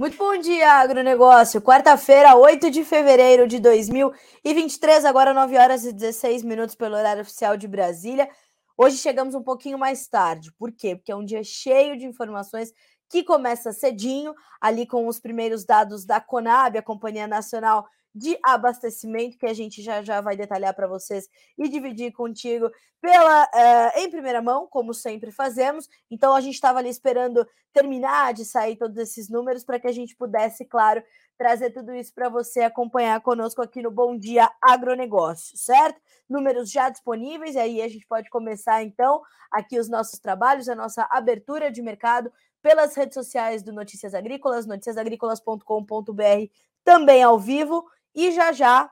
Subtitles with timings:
[0.00, 1.60] Muito bom dia, agronegócio.
[1.60, 7.54] Quarta-feira, 8 de fevereiro de 2023, agora 9 horas e 16 minutos pelo horário oficial
[7.54, 8.26] de Brasília.
[8.78, 10.50] Hoje chegamos um pouquinho mais tarde.
[10.52, 10.96] Por quê?
[10.96, 12.72] Porque é um dia cheio de informações
[13.10, 19.38] que começa cedinho, ali com os primeiros dados da Conab, a Companhia Nacional de abastecimento,
[19.38, 22.70] que a gente já já vai detalhar para vocês e dividir contigo
[23.00, 25.88] pela uh, em primeira mão, como sempre fazemos.
[26.10, 29.92] Então a gente estava ali esperando terminar de sair todos esses números para que a
[29.92, 31.02] gente pudesse, claro,
[31.38, 35.98] trazer tudo isso para você acompanhar conosco aqui no Bom Dia Agronegócio, certo?
[36.28, 40.74] Números já disponíveis, e aí a gente pode começar então aqui os nossos trabalhos, a
[40.74, 42.30] nossa abertura de mercado
[42.60, 46.52] pelas redes sociais do Notícias Agrícolas, noticiasagricolas.com.br,
[46.84, 48.90] também ao vivo e já já,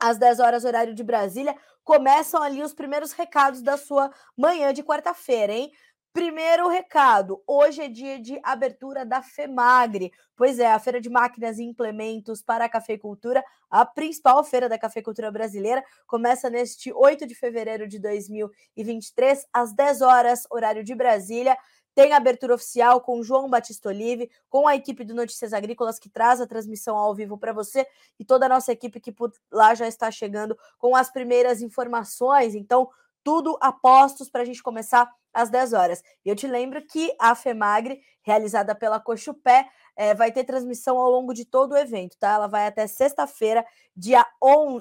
[0.00, 4.82] às 10 horas, horário de Brasília, começam ali os primeiros recados da sua manhã de
[4.82, 5.70] quarta-feira, hein?
[6.14, 10.12] Primeiro recado: hoje é dia de abertura da FEMAGRE.
[10.36, 14.78] Pois é, a Feira de Máquinas e Implementos para a Cafeicultura, a principal feira da
[14.78, 21.56] cafeicultura brasileira, começa neste 8 de fevereiro de 2023, às 10 horas, horário de Brasília.
[21.94, 26.40] Tem abertura oficial com João Batista Olive, com a equipe do Notícias Agrícolas que traz
[26.40, 27.86] a transmissão ao vivo para você
[28.18, 32.54] e toda a nossa equipe que por lá já está chegando com as primeiras informações.
[32.54, 32.88] Então,
[33.24, 36.02] tudo a postos para a gente começar às 10 horas.
[36.24, 41.10] E eu te lembro que a FEMAGRE, realizada pela Cochupé, é, vai ter transmissão ao
[41.10, 42.34] longo de todo o evento, tá?
[42.34, 43.64] Ela vai até sexta-feira,
[43.96, 44.24] dia,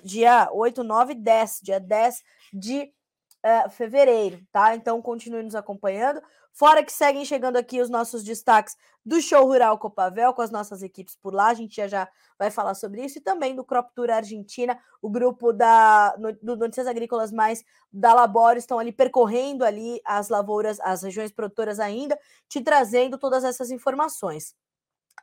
[0.04, 2.94] dia 8, 9 10, dia 10 de
[3.44, 4.76] uh, fevereiro, tá?
[4.76, 6.22] Então continue nos acompanhando.
[6.52, 10.84] Fora que seguem chegando aqui os nossos destaques do Show Rural Copavel, com as nossas
[10.84, 13.92] equipes por lá, a gente já, já vai falar sobre isso, e também do Crop
[13.94, 20.00] Tour Argentina, o grupo da, do Notícias Agrícolas Mais da Laboro estão ali percorrendo ali
[20.06, 24.56] as lavouras, as regiões produtoras ainda, te trazendo todas essas informações.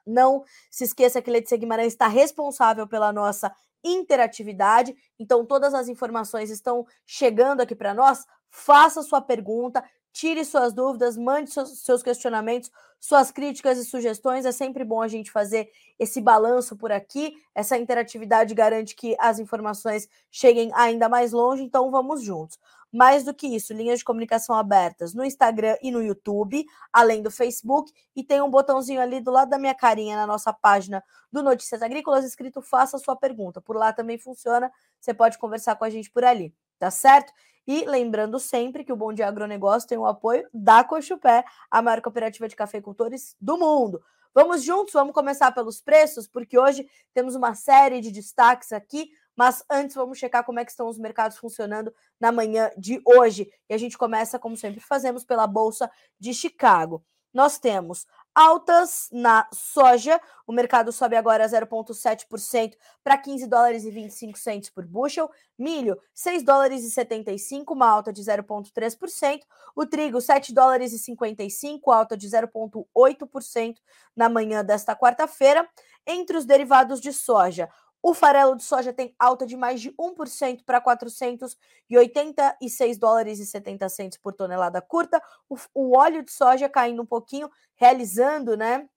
[0.07, 3.55] Não se esqueça que Letícia Guimarães está responsável pela nossa
[3.85, 8.25] interatividade, então todas as informações estão chegando aqui para nós.
[8.51, 14.45] Faça sua pergunta, tire suas dúvidas, mande seus, questionamentos, suas críticas e sugestões.
[14.45, 17.35] É sempre bom a gente fazer esse balanço por aqui.
[17.55, 22.59] Essa interatividade garante que as informações cheguem ainda mais longe, então vamos juntos.
[22.93, 27.31] Mais do que isso, linhas de comunicação abertas no Instagram e no YouTube, além do
[27.31, 31.41] Facebook, e tem um botãozinho ali do lado da minha carinha na nossa página do
[31.41, 33.61] Notícias Agrícolas escrito Faça sua pergunta.
[33.61, 37.33] Por lá também funciona, você pode conversar com a gente por ali, tá certo?
[37.73, 42.01] E lembrando sempre que o Bom Dia Agronegócio tem o apoio da Cochupé, a maior
[42.01, 44.03] cooperativa de cafeicultores do mundo.
[44.35, 49.65] Vamos juntos, vamos começar pelos preços, porque hoje temos uma série de destaques aqui, mas
[49.71, 53.49] antes vamos checar como é que estão os mercados funcionando na manhã de hoje.
[53.69, 55.89] E a gente começa, como sempre fazemos, pela Bolsa
[56.19, 57.05] de Chicago.
[57.33, 58.05] Nós temos
[58.41, 60.19] altas na soja.
[60.47, 62.75] O mercado sobe agora 0,7%
[63.05, 65.31] para 15 dólares e 25 centos por bushel.
[65.59, 69.43] Milho, 6 dólares e 75, uma alta de 0,3%.
[69.77, 73.77] O trigo, 7 dólares e 55, alta de 0,8%
[74.17, 75.69] na manhã desta quarta-feira.
[76.07, 77.69] Entre os derivados de soja,
[78.03, 83.89] o farelo de soja tem alta de mais de 1% para 486 dólares e 70
[83.89, 85.23] centos por tonelada curta.
[85.49, 88.89] O, o, óleo de soja caindo um pouquinho, realizando, né?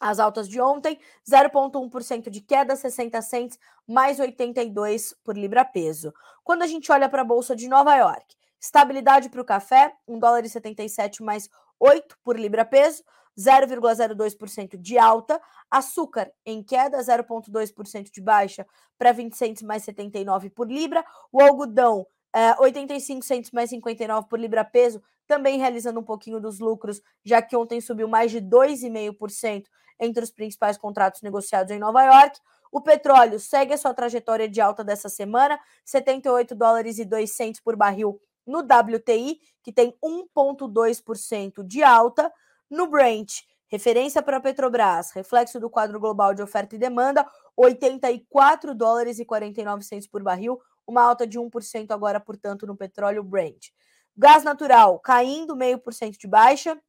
[0.00, 6.12] As altas de ontem, 0,1% de queda, 60 centos, mais 82 por libra peso.
[6.44, 10.18] Quando a gente olha para a Bolsa de Nova York, estabilidade para o café, 1
[10.18, 11.48] dólar e 77 mais
[11.80, 13.02] 8 por libra peso.
[13.38, 18.66] 0,02% de alta, açúcar em queda, 0,2% de baixa
[18.98, 24.38] para 20 centos mais 79 por libra, o algodão, é, 85 centos mais 59 por
[24.38, 29.64] libra peso, também realizando um pouquinho dos lucros, já que ontem subiu mais de 2,5%
[29.98, 32.38] entre os principais contratos negociados em Nova York.
[32.70, 37.60] O petróleo segue a sua trajetória de alta dessa semana, 78 dólares e 2 centos
[37.60, 42.32] por barril no WTI, que tem 1,2% de alta.
[42.68, 47.24] No Brent, referência para a Petrobras, reflexo do quadro global de oferta e demanda,
[47.56, 53.22] 84 dólares e 49 centos por barril, uma alta de 1% agora, portanto, no petróleo
[53.22, 53.68] Brent.
[54.16, 56.80] Gás natural caindo meio por cento de baixa,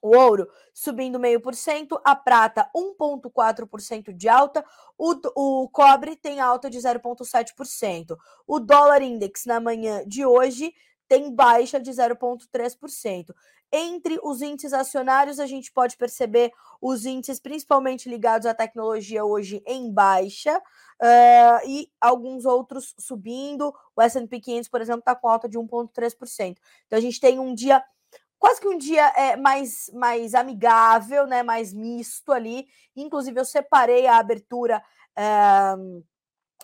[0.00, 4.64] o ouro subindo meio por cento, a prata 1,4% de alta,
[4.96, 8.16] o, o cobre tem alta de 0,7%.
[8.46, 10.72] O dólar index na manhã de hoje
[11.08, 13.34] tem baixa de 0,3%.
[13.72, 19.62] Entre os índices acionários, a gente pode perceber os índices principalmente ligados à tecnologia hoje
[19.66, 23.74] em baixa uh, e alguns outros subindo.
[23.94, 26.56] O S&P 500, por exemplo, está com alta de 1,3%.
[26.86, 27.82] Então, a gente tem um dia
[28.38, 31.42] quase que um dia é, mais, mais amigável, né?
[31.42, 32.68] Mais misto ali.
[32.94, 34.82] Inclusive, eu separei a abertura.
[35.16, 35.24] É,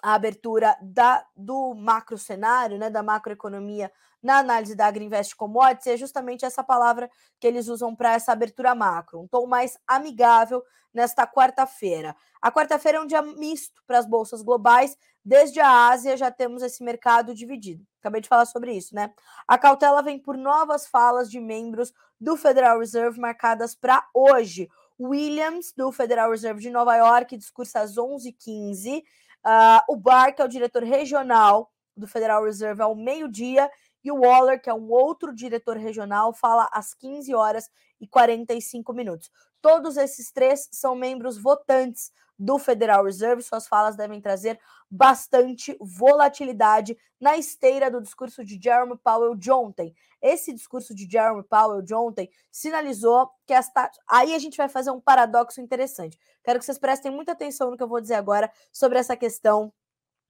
[0.03, 3.91] a abertura da, do macro cenário, né, da macroeconomia
[4.23, 7.11] na análise da Agriinvest Commodities, é justamente essa palavra
[7.41, 10.63] que eles usam para essa abertura macro, um tom mais amigável
[10.95, 12.15] nesta quarta-feira.
[12.41, 16.63] A quarta-feira é um dia misto para as bolsas globais, desde a Ásia já temos
[16.63, 17.85] esse mercado dividido.
[18.01, 19.13] Acabei de falar sobre isso, né?
[19.47, 24.69] A cautela vem por novas falas de membros do Federal Reserve marcadas para hoje.
[25.01, 29.03] Williams, do Federal Reserve de Nova York, discursa às 11h15.
[29.45, 33.71] Uh, o Barr, que é o diretor regional do Federal Reserve, ao meio-dia,
[34.05, 37.71] e o Waller, que é um outro diretor regional, fala às 15 horas
[38.01, 39.31] e 45 minutos.
[39.61, 43.43] Todos esses três são membros votantes do Federal Reserve.
[43.43, 44.59] Suas falas devem trazer
[44.91, 49.95] bastante volatilidade na esteira do discurso de Jeremy Powell de ontem.
[50.21, 54.03] Esse discurso de Jeremy Powell de ontem sinalizou que as taxas.
[54.09, 56.19] Aí a gente vai fazer um paradoxo interessante.
[56.43, 59.73] Quero que vocês prestem muita atenção no que eu vou dizer agora sobre essa questão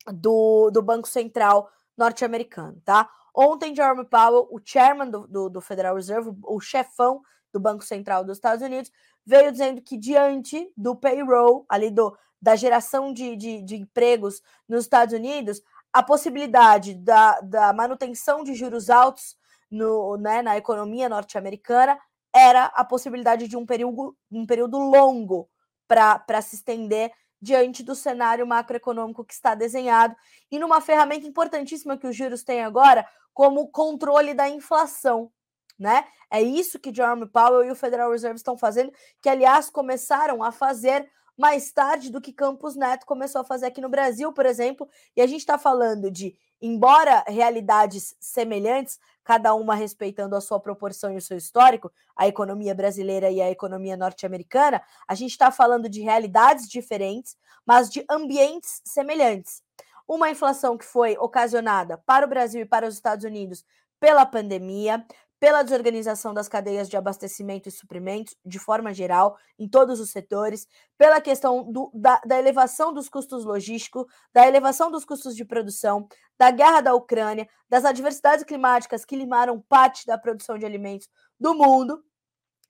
[0.07, 3.09] do, do Banco Central norte-americano, tá?
[3.35, 8.25] Ontem, Jeremy Powell, o chairman do, do, do Federal Reserve, o chefão do Banco Central
[8.25, 8.91] dos Estados Unidos,
[9.25, 14.85] veio dizendo que diante do payroll, ali do, da geração de, de, de empregos nos
[14.85, 15.63] Estados Unidos,
[15.93, 19.37] a possibilidade da, da manutenção de juros altos
[19.71, 21.99] no, né, na economia norte-americana
[22.35, 25.49] era a possibilidade de um período, um período longo
[25.87, 30.15] para se estender diante do cenário macroeconômico que está desenhado
[30.49, 33.05] e numa ferramenta importantíssima que os juros têm agora,
[33.35, 35.33] como controle da inflação.
[35.77, 36.05] Né?
[36.31, 40.53] É isso que Jerome Powell e o Federal Reserve estão fazendo, que aliás começaram a
[40.53, 44.89] fazer mais tarde do que Campos Neto começou a fazer aqui no Brasil, por exemplo,
[45.17, 51.13] e a gente está falando de, embora realidades semelhantes, cada uma respeitando a sua proporção
[51.13, 55.89] e o seu histórico, a economia brasileira e a economia norte-americana, a gente está falando
[55.89, 59.63] de realidades diferentes, mas de ambientes semelhantes.
[60.07, 63.65] Uma inflação que foi ocasionada para o Brasil e para os Estados Unidos
[64.03, 65.07] pela pandemia,
[65.43, 70.69] pela desorganização das cadeias de abastecimento e suprimentos, de forma geral, em todos os setores,
[70.97, 76.07] pela questão do, da, da, elevação dos custos logísticos, da elevação dos custos de produção,
[76.39, 81.09] da guerra da Ucrânia, das adversidades climáticas que limaram parte da produção de alimentos
[81.41, 82.05] do mundo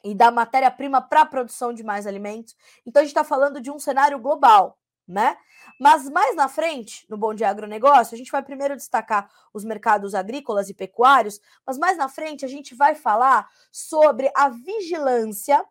[0.03, 2.57] e da matéria-prima para a produção de mais alimentos.
[2.87, 5.37] Então, a gente está falando de um cenário global né?
[5.79, 10.15] Mas mais na frente, no Bom Dia Agronegócio, a gente vai primeiro destacar os mercados
[10.15, 15.65] agrícolas e pecuários, mas mais na frente a gente vai falar sobre a vigilância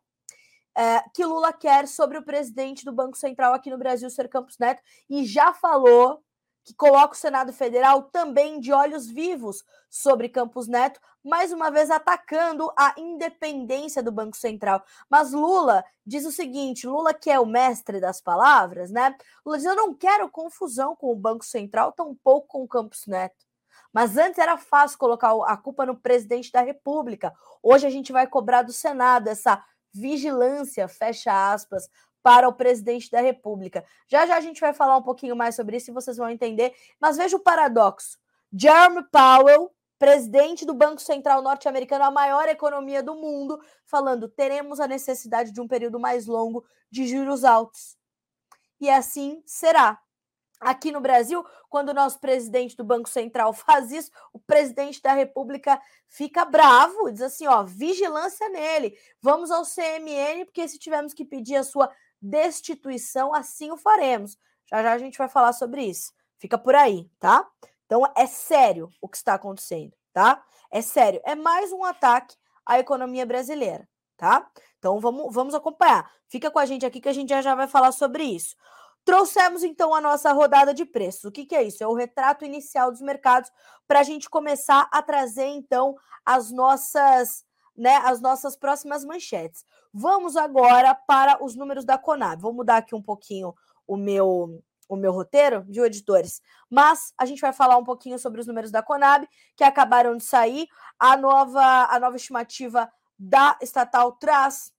[0.78, 4.58] é, que Lula quer sobre o presidente do Banco Central aqui no Brasil, Ser Campos
[4.58, 6.24] Neto, e já falou
[6.64, 11.90] que coloca o Senado Federal também de olhos vivos sobre Campos Neto, mais uma vez
[11.90, 14.84] atacando a independência do Banco Central.
[15.10, 19.16] Mas Lula diz o seguinte: Lula, que é o mestre das palavras, né?
[19.46, 23.46] Lula diz: Eu não quero confusão com o Banco Central, tampouco com o Campos Neto.
[23.94, 27.34] Mas antes era fácil colocar a culpa no presidente da República.
[27.62, 29.62] Hoje a gente vai cobrar do Senado essa
[29.94, 31.90] vigilância, fecha aspas,
[32.24, 33.84] para o presidente da República.
[34.08, 36.74] Já já a gente vai falar um pouquinho mais sobre isso e vocês vão entender.
[37.00, 38.18] Mas veja o paradoxo.
[38.54, 44.88] Jeremy Powell, presidente do Banco Central norte-americano, a maior economia do mundo, falando: teremos a
[44.88, 47.96] necessidade de um período mais longo de juros altos.
[48.80, 50.00] E assim será.
[50.60, 55.14] Aqui no Brasil, quando o nosso presidente do Banco Central faz isso, o presidente da
[55.14, 61.26] República fica bravo, diz assim: ó, vigilância nele, vamos ao CMN, porque se tivermos que
[61.26, 64.38] pedir a sua destituição, assim o faremos.
[64.70, 66.14] Já já a gente vai falar sobre isso.
[66.38, 67.48] Fica por aí, tá?
[67.86, 70.44] Então é sério o que está acontecendo, tá?
[70.72, 71.22] É sério.
[71.26, 72.36] É mais um ataque
[72.66, 74.50] à economia brasileira, tá?
[74.80, 76.10] Então vamos, vamos acompanhar.
[76.28, 78.56] Fica com a gente aqui que a gente já, já vai falar sobre isso.
[79.04, 81.26] Trouxemos então a nossa rodada de preços.
[81.26, 81.84] O que, que é isso?
[81.84, 83.52] É o retrato inicial dos mercados
[83.88, 87.44] para a gente começar a trazer então as nossas
[87.76, 89.66] né, as nossas próximas manchetes.
[89.94, 92.42] Vamos agora para os números da Conab.
[92.42, 93.54] Vou mudar aqui um pouquinho
[93.88, 98.42] o meu o meu roteiro de editores, mas a gente vai falar um pouquinho sobre
[98.42, 99.26] os números da Conab
[99.56, 100.68] que acabaram de sair.
[101.00, 104.72] A nova a nova estimativa da estatal traz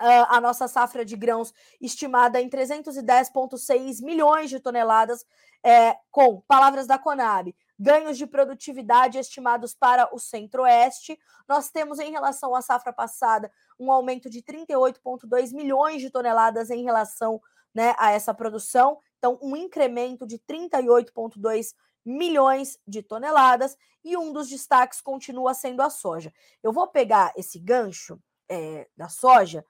[0.00, 5.26] Uh, a nossa safra de grãos estimada em 310,6 milhões de toneladas,
[5.60, 11.18] é, com palavras da Conab, ganhos de produtividade estimados para o Centro-Oeste.
[11.46, 16.82] Nós temos, em relação à safra passada, um aumento de 38,2 milhões de toneladas em
[16.82, 17.40] relação
[17.74, 18.98] né, a essa produção.
[19.18, 25.90] Então, um incremento de 38,2 milhões de toneladas e um dos destaques continua sendo a
[25.90, 26.32] soja.
[26.62, 29.64] Eu vou pegar esse gancho é, da soja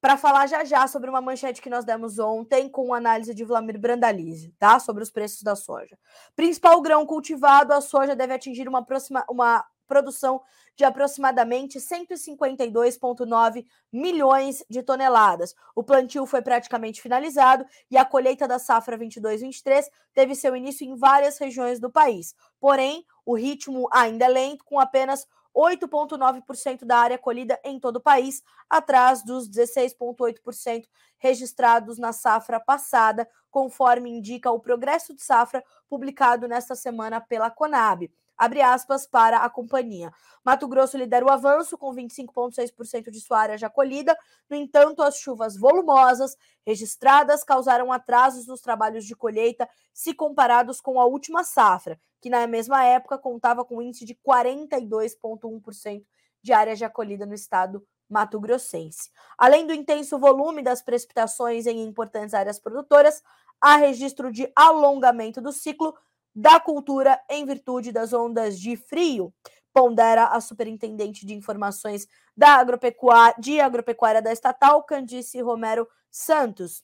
[0.00, 3.78] para falar já já sobre uma manchete que nós demos ontem com análise de Vladimir
[3.78, 4.78] Brandalize, tá?
[4.78, 5.98] Sobre os preços da soja.
[6.36, 10.40] Principal grão cultivado, a soja deve atingir uma, próxima, uma produção
[10.76, 15.54] de aproximadamente 152,9 milhões de toneladas.
[15.74, 20.94] O plantio foi praticamente finalizado e a colheita da safra 22-23 teve seu início em
[20.94, 22.36] várias regiões do país.
[22.60, 28.00] Porém, o ritmo ainda é lento, com apenas 8,9% da área colhida em todo o
[28.00, 30.86] país, atrás dos 16,8%
[31.18, 38.08] registrados na safra passada, conforme indica o progresso de safra publicado nesta semana pela Conab
[38.38, 40.12] abre aspas para a companhia.
[40.44, 44.16] Mato Grosso lidera o avanço com 25,6% de sua área já colhida.
[44.48, 51.00] No entanto, as chuvas volumosas registradas causaram atrasos nos trabalhos de colheita se comparados com
[51.00, 56.04] a última safra, que na mesma época contava com um índice de 42,1%
[56.42, 59.10] de área já colhida no estado Mato Grossense.
[59.36, 63.22] Além do intenso volume das precipitações em importantes áreas produtoras,
[63.60, 65.94] há registro de alongamento do ciclo
[66.34, 69.34] da cultura em virtude das ondas de frio,
[69.72, 72.06] pondera a superintendente de informações
[72.36, 76.82] da agropecuária, de agropecuária da estatal, Candice Romero Santos.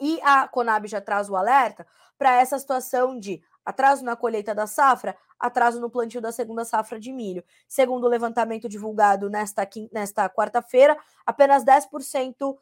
[0.00, 1.86] E a Conab já traz o alerta
[2.18, 6.98] para essa situação de atraso na colheita da safra, atraso no plantio da segunda safra
[7.00, 7.44] de milho.
[7.68, 12.58] Segundo o levantamento divulgado nesta, nesta quarta-feira, apenas 10%, uh,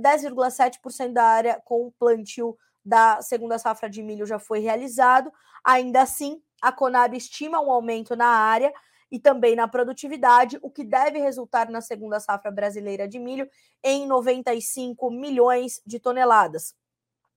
[0.00, 5.32] 10,7% da área com plantio da segunda safra de milho já foi realizado.
[5.62, 8.72] Ainda assim, a Conab estima um aumento na área
[9.10, 13.48] e também na produtividade, o que deve resultar na segunda safra brasileira de milho
[13.84, 16.74] em 95 milhões de toneladas.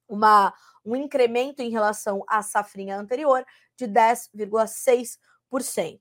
[0.08, 0.54] Uma,
[0.86, 3.46] um incremento em relação à safrinha anterior
[3.76, 6.00] de 10,6%.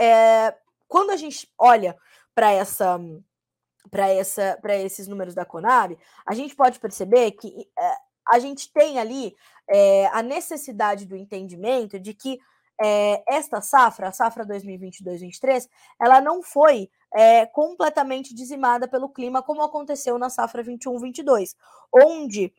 [0.00, 0.56] É,
[0.88, 1.94] quando a gente olha
[2.34, 2.98] para essa
[3.90, 7.92] para essa para esses números da Conab, a gente pode perceber que é,
[8.30, 9.34] a gente tem ali
[9.68, 12.38] é, a necessidade do entendimento de que
[12.80, 15.68] é, esta safra, a safra 2022-23,
[16.00, 21.54] ela não foi é, completamente dizimada pelo clima, como aconteceu na safra 21-22,
[21.92, 22.52] onde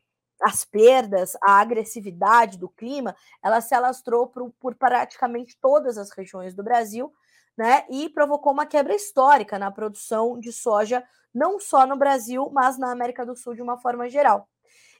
[0.43, 6.53] as perdas, a agressividade do clima, ela se alastrou por, por praticamente todas as regiões
[6.53, 7.13] do Brasil,
[7.57, 7.85] né?
[7.89, 12.91] E provocou uma quebra histórica na produção de soja, não só no Brasil, mas na
[12.91, 14.49] América do Sul de uma forma geral.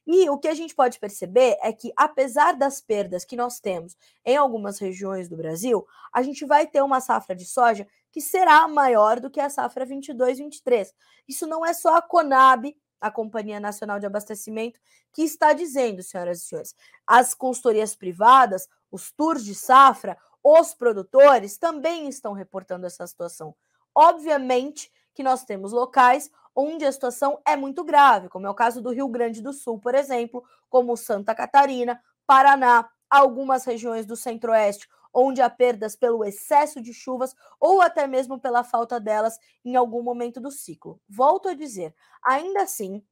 [0.05, 3.95] E o que a gente pode perceber é que, apesar das perdas que nós temos
[4.25, 8.67] em algumas regiões do Brasil, a gente vai ter uma safra de soja que será
[8.67, 10.89] maior do que a safra 22-23.
[11.27, 14.79] Isso não é só a Conab, a Companhia Nacional de Abastecimento,
[15.11, 16.73] que está dizendo, senhoras e senhores.
[17.05, 23.53] As consultorias privadas, os tours de safra, os produtores também estão reportando essa situação.
[23.93, 28.81] Obviamente que nós temos locais onde a situação é muito grave, como é o caso
[28.81, 34.87] do Rio Grande do Sul, por exemplo, como Santa Catarina, Paraná, algumas regiões do Centro-Oeste,
[35.13, 40.01] onde há perdas pelo excesso de chuvas ou até mesmo pela falta delas em algum
[40.01, 40.99] momento do ciclo.
[41.07, 41.93] Volto a dizer,
[42.23, 43.05] ainda assim,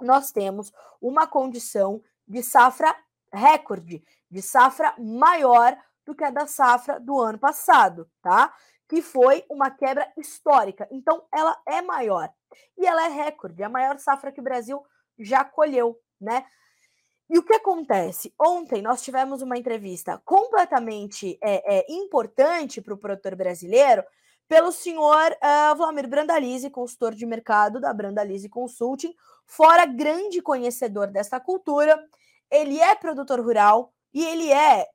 [0.00, 2.94] nós temos uma condição de safra
[3.32, 8.54] recorde, de safra maior do que a da safra do ano passado, tá?
[8.88, 10.88] Que foi uma quebra histórica.
[10.90, 12.32] Então, ela é maior
[12.76, 14.82] e ela é recorde, a maior safra que o Brasil
[15.18, 16.44] já colheu, né?
[17.32, 18.30] E o que acontece?
[18.38, 24.04] Ontem nós tivemos uma entrevista completamente é, é, importante para o produtor brasileiro
[24.46, 29.14] pelo senhor uh, Vladimir Brandalize, consultor de mercado da Brandalize Consulting,
[29.46, 31.98] fora grande conhecedor dessa cultura.
[32.50, 34.86] Ele é produtor rural e ele é,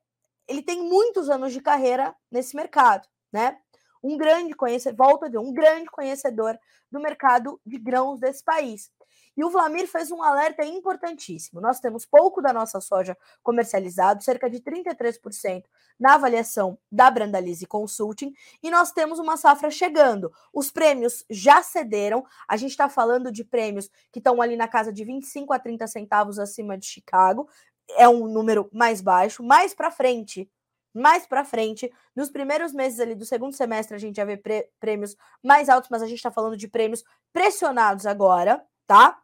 [0.46, 3.58] ele tem muitos anos de carreira nesse mercado, né?
[4.00, 6.56] um grande conhecedor, volta um grande conhecedor
[6.88, 8.92] do mercado de grãos desse país.
[9.38, 11.60] E o Vlamir fez um alerta importantíssimo.
[11.60, 15.62] Nós temos pouco da nossa soja comercializado, cerca de 33%
[15.96, 20.32] na avaliação da Brandalize Consulting, e nós temos uma safra chegando.
[20.52, 24.92] Os prêmios já cederam, a gente está falando de prêmios que estão ali na casa
[24.92, 27.48] de 25 a 30 centavos acima de Chicago,
[27.90, 29.44] é um número mais baixo.
[29.44, 30.50] Mais para frente,
[30.92, 34.36] mais para frente, nos primeiros meses ali do segundo semestre, a gente já vê
[34.80, 39.22] prêmios mais altos, mas a gente está falando de prêmios pressionados agora, tá?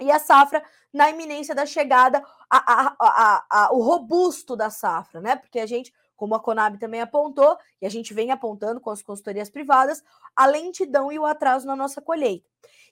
[0.00, 5.36] E a safra na iminência da chegada, a, a, a, o robusto da safra, né?
[5.36, 9.02] Porque a gente como a Conab também apontou, e a gente vem apontando com as
[9.02, 10.02] consultorias privadas,
[10.34, 12.48] a lentidão e o atraso na nossa colheita.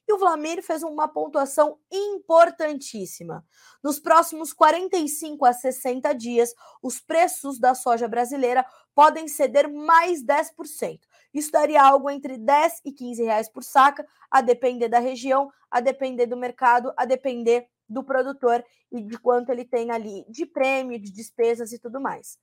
[0.07, 3.45] E o Vlamir fez uma pontuação importantíssima.
[3.83, 11.01] Nos próximos 45 a 60 dias, os preços da soja brasileira podem ceder mais 10%.
[11.33, 15.81] Isso daria algo entre 10 e 15 reais por saca, a depender da região, a
[15.81, 20.99] depender do mercado, a depender do produtor e de quanto ele tem ali de prêmio,
[20.99, 22.39] de despesas e tudo mais.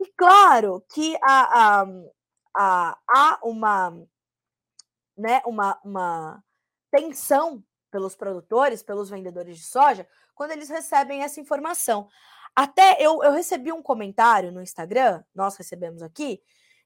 [0.00, 1.86] E claro que há, há,
[2.56, 3.90] há, há uma,
[5.16, 6.44] né, uma, uma
[6.90, 12.08] tensão pelos produtores, pelos vendedores de soja, quando eles recebem essa informação.
[12.54, 16.42] Até eu, eu recebi um comentário no Instagram, nós recebemos aqui,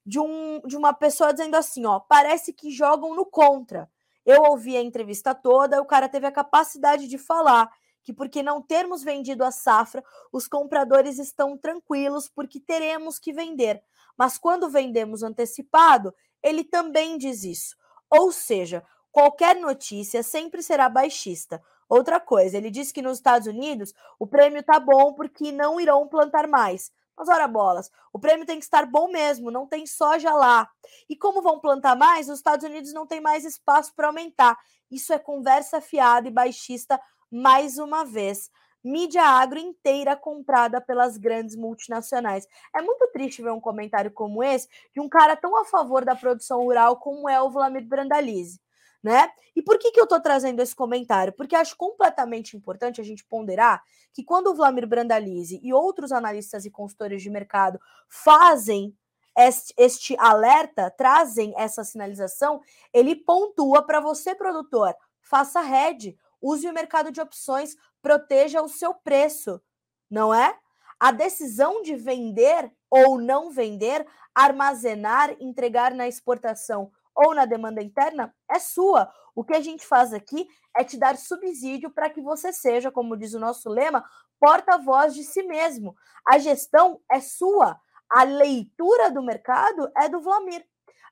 [0.07, 3.91] de, um, de uma pessoa dizendo assim: ó, parece que jogam no contra.
[4.25, 7.71] Eu ouvi a entrevista toda, o cara teve a capacidade de falar
[8.03, 13.83] que, porque não termos vendido a safra, os compradores estão tranquilos porque teremos que vender.
[14.17, 17.77] Mas quando vendemos antecipado, ele também diz isso.
[18.09, 21.61] Ou seja, qualquer notícia sempre será baixista.
[21.89, 26.09] Outra coisa, ele disse que nos Estados Unidos o prêmio tá bom porque não irão
[26.09, 26.93] plantar mais.
[27.17, 30.69] Mas ora bolas, o prêmio tem que estar bom mesmo, não tem soja lá.
[31.09, 34.59] E como vão plantar mais, os Estados Unidos não tem mais espaço para aumentar.
[34.91, 38.51] Isso é conversa fiada e baixista mais uma vez.
[38.85, 42.47] Mídia agro inteira comprada pelas grandes multinacionais.
[42.75, 46.15] É muito triste ver um comentário como esse de um cara tão a favor da
[46.15, 48.61] produção rural como é o Vladimir Brandalize
[49.07, 49.31] né?
[49.55, 51.33] E por que, que eu estou trazendo esse comentário?
[51.33, 53.81] Porque acho completamente importante a gente ponderar
[54.13, 58.93] que quando o Vladimir Brandalize e outros analistas e consultores de mercado fazem
[59.39, 62.61] este, este alerta, trazem essa sinalização,
[62.93, 68.93] ele pontua para você, produtor, faça head, use o mercado de opções, proteja o seu
[68.93, 69.63] preço,
[70.11, 70.59] não é?
[70.99, 78.35] A decisão de vender ou não vender, armazenar, entregar na exportação ou na demanda interna
[78.51, 79.11] é sua.
[79.35, 80.47] O que a gente faz aqui
[80.77, 84.05] é te dar subsídio para que você seja, como diz o nosso lema,
[84.39, 85.97] porta-voz de si mesmo.
[86.27, 87.81] A gestão é sua.
[88.11, 90.65] A leitura do mercado é do Vlamir.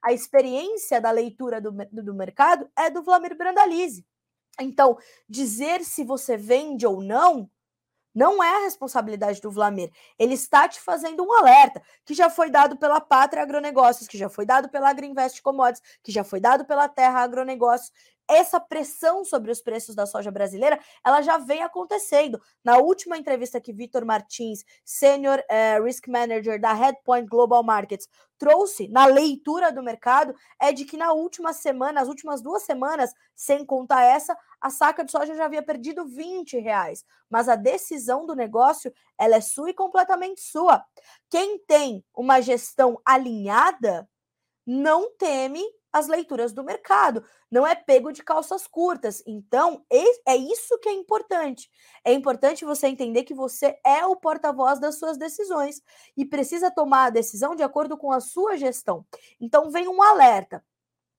[0.02, 4.06] A experiência da leitura do, do mercado é do Vlamir Brandalize.
[4.60, 7.50] Então, dizer se você vende ou não
[8.14, 9.90] não é a responsabilidade do Vlamir.
[10.18, 14.28] Ele está te fazendo um alerta que já foi dado pela Pátria Agronegócios, que já
[14.28, 17.92] foi dado pela Agriinvest Commodities, que já foi dado pela Terra Agronegócios
[18.28, 22.40] essa pressão sobre os preços da soja brasileira, ela já vem acontecendo.
[22.62, 28.08] Na última entrevista que Vitor Martins, Senior eh, Risk Manager da Headpoint Global Markets,
[28.38, 33.12] trouxe na leitura do mercado, é de que na última semana, as últimas duas semanas,
[33.34, 37.04] sem contar essa, a saca de soja já havia perdido 20 reais.
[37.28, 40.84] Mas a decisão do negócio, ela é sua e completamente sua.
[41.30, 44.08] Quem tem uma gestão alinhada,
[44.66, 45.62] não teme
[45.94, 49.22] as leituras do mercado, não é pego de calças curtas.
[49.24, 51.70] Então, é isso que é importante.
[52.04, 55.80] É importante você entender que você é o porta-voz das suas decisões
[56.16, 59.06] e precisa tomar a decisão de acordo com a sua gestão.
[59.40, 60.64] Então, vem um alerta.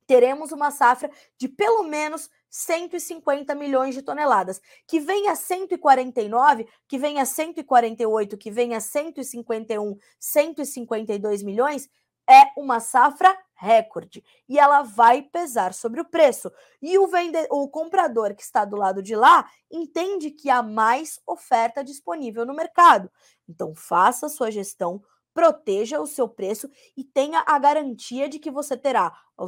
[0.05, 6.97] Teremos uma safra de pelo menos 150 milhões de toneladas, que venha a 149, que
[6.97, 11.89] venha a 148, que venha a 151, 152 milhões,
[12.29, 16.51] é uma safra recorde e ela vai pesar sobre o preço.
[16.81, 17.37] E o, vende...
[17.49, 22.53] o comprador que está do lado de lá entende que há mais oferta disponível no
[22.53, 23.09] mercado.
[23.47, 25.01] Então, faça sua gestão,
[25.33, 29.47] proteja o seu preço e tenha a garantia de que você terá o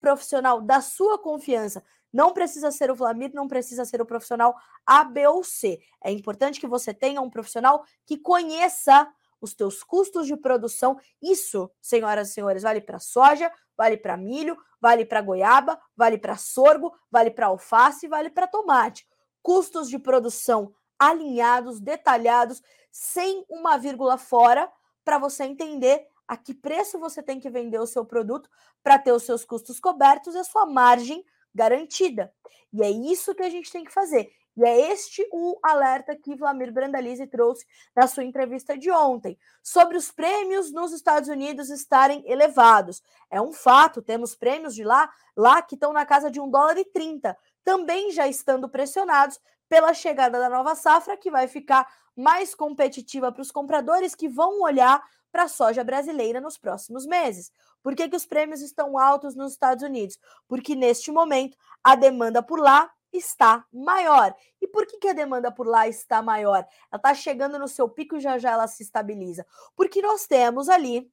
[0.00, 1.84] profissional da sua confiança.
[2.12, 5.80] Não precisa ser o Vlamir, não precisa ser o profissional A, B ou C.
[6.02, 9.08] É importante que você tenha um profissional que conheça
[9.40, 10.98] os teus custos de produção.
[11.22, 16.36] Isso, senhoras e senhores, vale para soja, vale para milho, vale para goiaba, vale para
[16.36, 19.06] sorgo, vale para alface, vale para tomate.
[19.42, 24.70] Custos de produção alinhados, detalhados, sem uma vírgula fora,
[25.02, 28.48] para você entender a que preço você tem que vender o seu produto
[28.82, 31.24] para ter os seus custos cobertos e a sua margem
[31.54, 32.32] garantida.
[32.72, 34.30] E é isso que a gente tem que fazer.
[34.56, 39.96] E é este o alerta que Vladimir Brandalize trouxe na sua entrevista de ontem, sobre
[39.96, 43.02] os prêmios nos Estados Unidos estarem elevados.
[43.30, 46.78] É um fato, temos prêmios de lá, lá que estão na casa de um dólar
[46.78, 51.86] e 30, também já estando pressionados pela chegada da nova safra, que vai ficar
[52.16, 57.52] mais competitiva para os compradores que vão olhar para a soja brasileira nos próximos meses.
[57.82, 60.18] Por que, que os prêmios estão altos nos Estados Unidos?
[60.48, 64.34] Porque neste momento a demanda por lá está maior.
[64.60, 66.66] E por que, que a demanda por lá está maior?
[66.90, 69.46] Ela está chegando no seu pico e já já ela se estabiliza.
[69.76, 71.10] Porque nós temos ali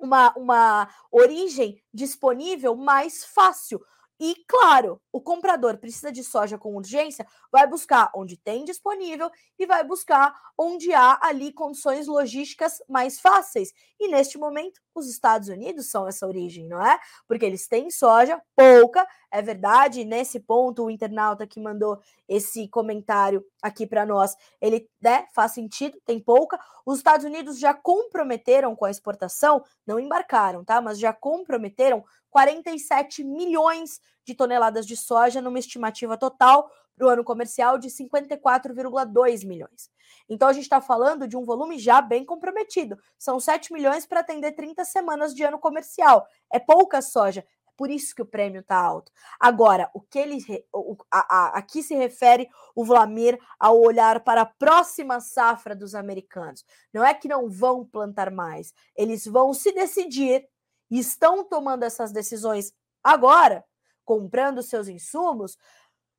[0.00, 3.80] uma, uma origem disponível mais fácil.
[4.24, 9.28] E, claro, o comprador precisa de soja com urgência, vai buscar onde tem disponível
[9.58, 13.72] e vai buscar onde há ali condições logísticas mais fáceis.
[13.98, 17.00] E neste momento, os Estados Unidos são essa origem, não é?
[17.26, 20.04] Porque eles têm soja, pouca, é verdade.
[20.04, 25.98] Nesse ponto, o internauta que mandou esse comentário aqui para nós, ele né, faz sentido,
[26.04, 26.60] tem pouca.
[26.84, 30.80] Os Estados Unidos já comprometeram com a exportação, não embarcaram, tá?
[30.80, 37.24] Mas já comprometeram 47 milhões de toneladas de soja, numa estimativa total para o ano
[37.24, 39.90] comercial de 54,2 milhões.
[40.28, 42.98] Então a gente está falando de um volume já bem comprometido.
[43.18, 46.26] São 7 milhões para atender 30 semanas de ano comercial.
[46.52, 47.44] É pouca soja.
[47.76, 49.10] Por isso que o prêmio está alto.
[49.40, 50.38] Agora, o que ele
[50.72, 55.94] o, a, a, aqui se refere o Vlamir ao olhar para a próxima safra dos
[55.94, 56.64] americanos.
[56.92, 60.46] Não é que não vão plantar mais, eles vão se decidir
[60.90, 63.64] e estão tomando essas decisões agora,
[64.04, 65.56] comprando seus insumos,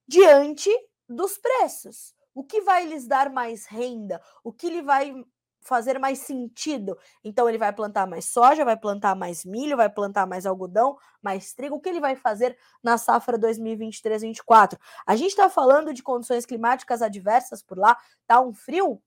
[0.08, 0.70] diante
[1.08, 2.14] dos preços.
[2.34, 4.20] O que vai lhes dar mais renda?
[4.44, 5.14] O que lhe vai
[5.64, 6.98] fazer mais sentido?
[7.24, 11.54] Então ele vai plantar mais soja, vai plantar mais milho, vai plantar mais algodão, mais
[11.54, 11.76] trigo.
[11.76, 14.78] O que ele vai fazer na safra 2023-24?
[15.06, 17.98] A gente está falando de condições climáticas adversas por lá,
[18.28, 19.02] tá um frio,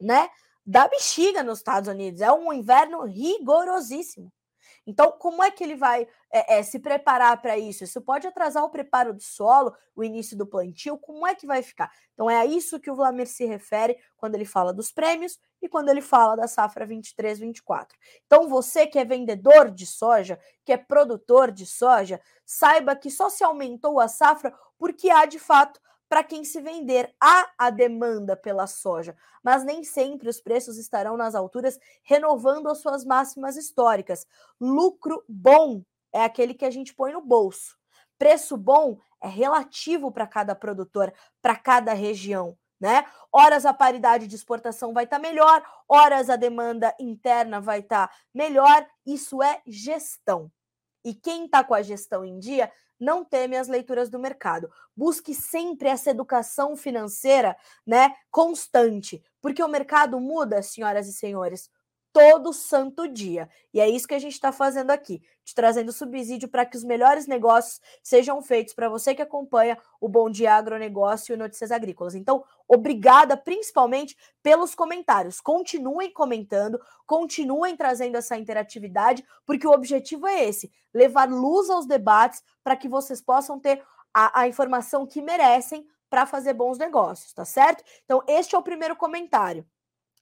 [0.00, 0.28] né?
[0.64, 2.20] Da bexiga nos Estados Unidos.
[2.20, 4.32] É um inverno rigorosíssimo.
[4.86, 7.84] Então, como é que ele vai é, é, se preparar para isso?
[7.84, 11.62] Isso pode atrasar o preparo do solo, o início do plantio, como é que vai
[11.62, 11.90] ficar?
[12.14, 15.68] Então, é a isso que o Vlamir se refere quando ele fala dos prêmios e
[15.68, 17.88] quando ele fala da safra 23-24.
[18.26, 23.28] Então, você que é vendedor de soja, que é produtor de soja, saiba que só
[23.28, 25.78] se aumentou a safra porque há de fato
[26.10, 27.14] para quem se vender.
[27.20, 32.78] Há a demanda pela soja, mas nem sempre os preços estarão nas alturas, renovando as
[32.78, 34.26] suas máximas históricas.
[34.60, 37.78] Lucro bom é aquele que a gente põe no bolso.
[38.18, 42.58] Preço bom é relativo para cada produtor, para cada região.
[42.80, 43.06] Né?
[43.30, 48.08] Horas a paridade de exportação vai estar tá melhor, horas a demanda interna vai estar
[48.08, 48.84] tá melhor.
[49.06, 50.50] Isso é gestão.
[51.04, 54.70] E quem está com a gestão em dia não teme as leituras do mercado.
[54.94, 61.70] Busque sempre essa educação financeira, né, constante, porque o mercado muda, senhoras e senhores
[62.12, 63.48] todo santo dia.
[63.72, 66.84] E é isso que a gente está fazendo aqui, te trazendo subsídio para que os
[66.84, 72.14] melhores negócios sejam feitos para você que acompanha o Bom Dia Agronegócio e Notícias Agrícolas.
[72.14, 75.40] Então, obrigada principalmente pelos comentários.
[75.40, 82.42] Continuem comentando, continuem trazendo essa interatividade, porque o objetivo é esse: levar luz aos debates
[82.62, 87.44] para que vocês possam ter a, a informação que merecem para fazer bons negócios, tá
[87.44, 87.84] certo?
[88.04, 89.64] Então, este é o primeiro comentário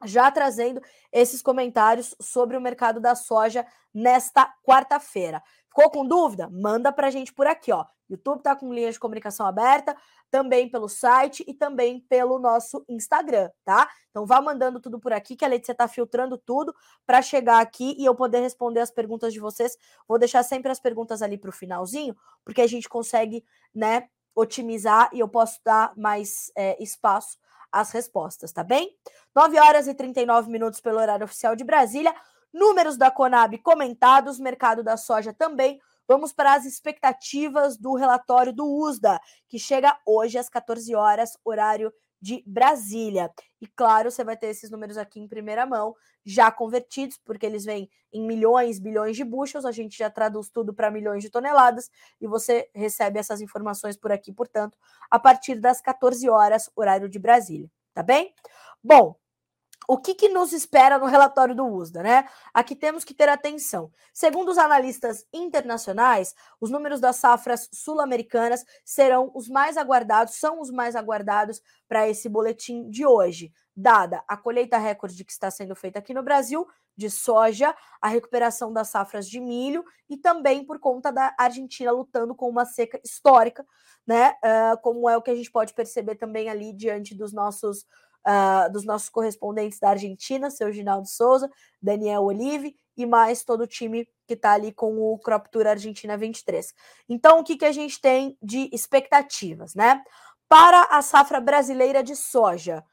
[0.05, 0.81] já trazendo
[1.13, 5.43] esses comentários sobre o mercado da soja nesta quarta-feira.
[5.69, 6.49] Ficou com dúvida?
[6.51, 7.85] Manda para a gente por aqui, ó.
[8.09, 9.95] YouTube está com linha de comunicação aberta,
[10.31, 13.89] também pelo site e também pelo nosso Instagram, tá?
[14.11, 16.75] Então vá mandando tudo por aqui, que a Letícia está filtrando tudo
[17.07, 19.77] para chegar aqui e eu poder responder as perguntas de vocês.
[20.07, 25.11] Vou deixar sempre as perguntas ali para o finalzinho, porque a gente consegue, né, otimizar
[25.13, 27.39] e eu posso dar mais é, espaço
[27.71, 28.97] as respostas, tá bem?
[29.39, 32.13] 9 horas e 39 minutos pelo horário oficial de Brasília.
[32.53, 35.81] Números da Conab comentados, mercado da soja também.
[36.09, 41.93] Vamos para as expectativas do relatório do USDA, que chega hoje às 14 horas, horário
[42.21, 43.31] de Brasília.
[43.61, 47.65] E claro, você vai ter esses números aqui em primeira mão, já convertidos, porque eles
[47.65, 51.89] vêm em milhões, bilhões de bushels, a gente já traduz tudo para milhões de toneladas,
[52.21, 54.77] e você recebe essas informações por aqui, portanto,
[55.09, 58.35] a partir das 14 horas, horário de Brasília, tá bem?
[58.83, 59.15] Bom,
[59.91, 62.29] o que, que, nos espera no relatório do USDA, né?
[62.53, 63.91] Aqui temos que ter atenção.
[64.13, 70.71] Segundo os analistas internacionais, os números das safras sul-americanas serão os mais aguardados, são os
[70.71, 76.01] mais aguardados para esse boletim de hoje, dada a colheita recorde que está sendo feita
[76.01, 81.11] aqui no Brasil de soja, a recuperação das safras de milho e também por conta
[81.11, 83.65] da Argentina lutando com uma seca histórica,
[84.07, 84.33] né?
[84.45, 87.87] Uh, como é o que a gente pode perceber também ali diante dos nossos
[88.27, 91.51] uh, dos nossos correspondentes da Argentina, seu Ginaldo Souza,
[91.81, 96.17] Daniel Olive e mais todo o time que está ali com o Crop Tour Argentina
[96.17, 96.75] 23.
[97.09, 100.03] Então, o que, que a gente tem de expectativas, né?
[100.49, 102.85] Para a safra brasileira de soja.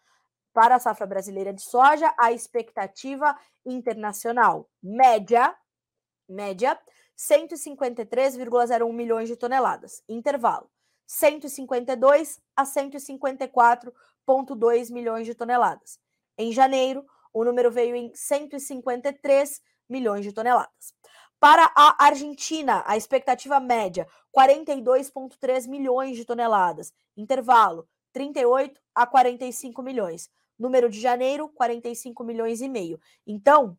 [0.54, 5.54] Para a safra brasileira de soja, a expectativa internacional média,
[6.30, 6.80] média,
[7.18, 10.04] 153,01 milhões de toneladas.
[10.08, 10.70] Intervalo,
[11.08, 12.66] 152 a
[14.28, 16.00] 154,2 milhões de toneladas.
[16.38, 20.94] Em janeiro, o número veio em 153 milhões de toneladas.
[21.40, 26.94] Para a Argentina, a expectativa média 42,3 milhões de toneladas.
[27.16, 30.30] Intervalo 38 a 45 milhões.
[30.58, 33.00] Número de janeiro 45 milhões e meio.
[33.28, 33.78] Então,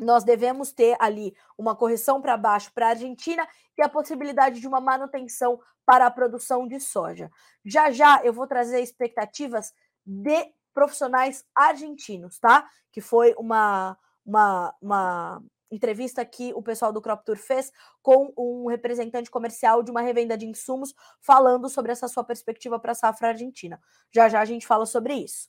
[0.00, 3.46] nós devemos ter ali uma correção para baixo para a Argentina
[3.76, 7.30] e a possibilidade de uma manutenção para a produção de soja.
[7.64, 9.72] Já já eu vou trazer expectativas
[10.04, 12.68] de profissionais argentinos, tá?
[12.92, 18.66] Que foi uma, uma, uma entrevista que o pessoal do Crop Tour fez com um
[18.66, 23.28] representante comercial de uma revenda de insumos, falando sobre essa sua perspectiva para a safra
[23.28, 23.80] argentina.
[24.12, 25.48] Já já a gente fala sobre isso.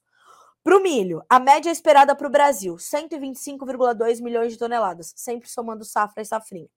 [0.63, 5.85] Para o milho, a média esperada para o Brasil, 125,2 milhões de toneladas, sempre somando
[5.85, 6.67] safra e safrinha.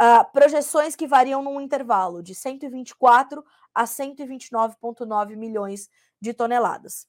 [0.00, 5.88] Uh, projeções que variam num intervalo de 124 a 129,9 milhões
[6.20, 7.08] de toneladas.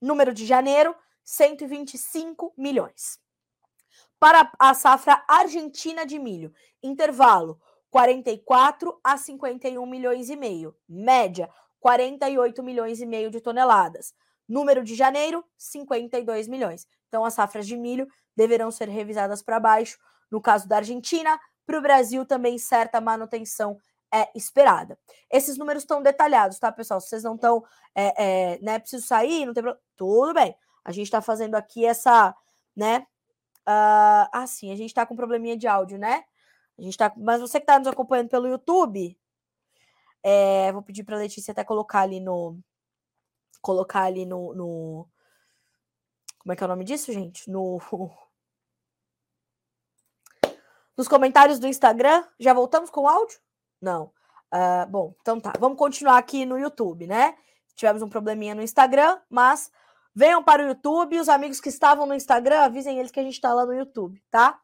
[0.00, 3.18] Número de janeiro, 125 milhões.
[4.18, 7.60] Para a safra argentina de milho, intervalo
[7.90, 14.14] 44 a 51 milhões e meio, média 48 milhões e meio de toneladas.
[14.48, 16.86] Número de janeiro, 52 milhões.
[17.08, 19.98] Então as safras de milho deverão ser revisadas para baixo.
[20.30, 23.78] No caso da Argentina, para o Brasil também certa manutenção
[24.12, 24.98] é esperada.
[25.30, 27.00] Esses números estão detalhados, tá, pessoal?
[27.00, 30.56] Se vocês não estão, é, é, né, preciso sair, não tem problema, tudo bem.
[30.84, 32.34] A gente está fazendo aqui essa,
[32.76, 33.06] né,
[33.64, 36.24] Uh, ah, sim, a gente está com um probleminha de áudio, né?
[36.78, 39.18] A gente tá, mas você que está nos acompanhando pelo YouTube,
[40.22, 42.58] é, vou pedir para a Letícia até colocar ali no.
[43.62, 45.08] Colocar ali no, no.
[46.38, 47.50] Como é que é o nome disso, gente?
[47.50, 47.78] No.
[50.96, 52.24] Nos comentários do Instagram.
[52.38, 53.38] Já voltamos com o áudio?
[53.80, 54.12] Não.
[54.52, 55.52] Uh, bom, então tá.
[55.58, 57.36] Vamos continuar aqui no YouTube, né?
[57.74, 59.70] Tivemos um probleminha no Instagram, mas
[60.14, 61.18] Venham para o YouTube.
[61.18, 64.22] Os amigos que estavam no Instagram, avisem eles que a gente está lá no YouTube,
[64.30, 64.60] tá?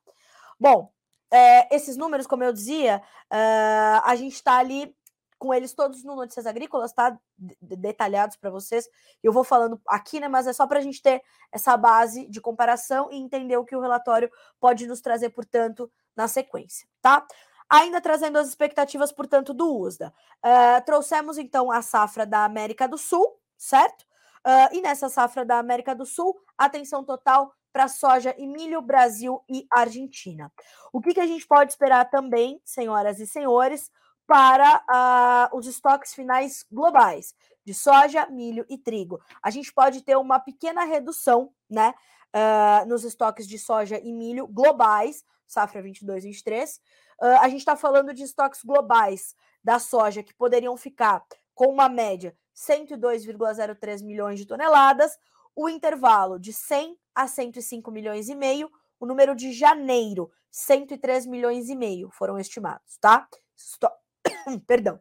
[0.59, 0.93] Bom,
[1.33, 4.95] é, esses números, como eu dizia, uh, a gente está ali
[5.39, 7.19] com eles todos no Notícias Agrícolas, tá?
[7.61, 8.87] Detalhados para vocês.
[9.23, 10.29] Eu vou falando aqui, né?
[10.29, 13.75] Mas é só para a gente ter essa base de comparação e entender o que
[13.75, 17.27] o relatório pode nos trazer, portanto, na sequência, tá?
[17.69, 20.13] Ainda trazendo as expectativas, portanto, do USDA.
[20.45, 24.03] Uh, trouxemos, então, a safra da América do Sul, certo?
[24.47, 29.43] Uh, e nessa safra da América do Sul, atenção total para soja e milho, Brasil
[29.49, 30.53] e Argentina.
[30.93, 33.91] O que, que a gente pode esperar também, senhoras e senhores,
[34.27, 39.21] para uh, os estoques finais globais de soja, milho e trigo?
[39.43, 41.95] A gente pode ter uma pequena redução, né,
[42.35, 46.81] uh, nos estoques de soja e milho globais, safra 22 23.
[47.21, 51.89] Uh, a gente está falando de estoques globais da soja que poderiam ficar com uma
[51.89, 55.19] média 102,03 milhões de toneladas,
[55.55, 61.69] o intervalo de 100 a 105 milhões e meio, o número de janeiro, 103 milhões
[61.69, 63.29] e meio foram estimados, tá?
[63.57, 63.91] Esto...
[64.67, 65.01] Perdão.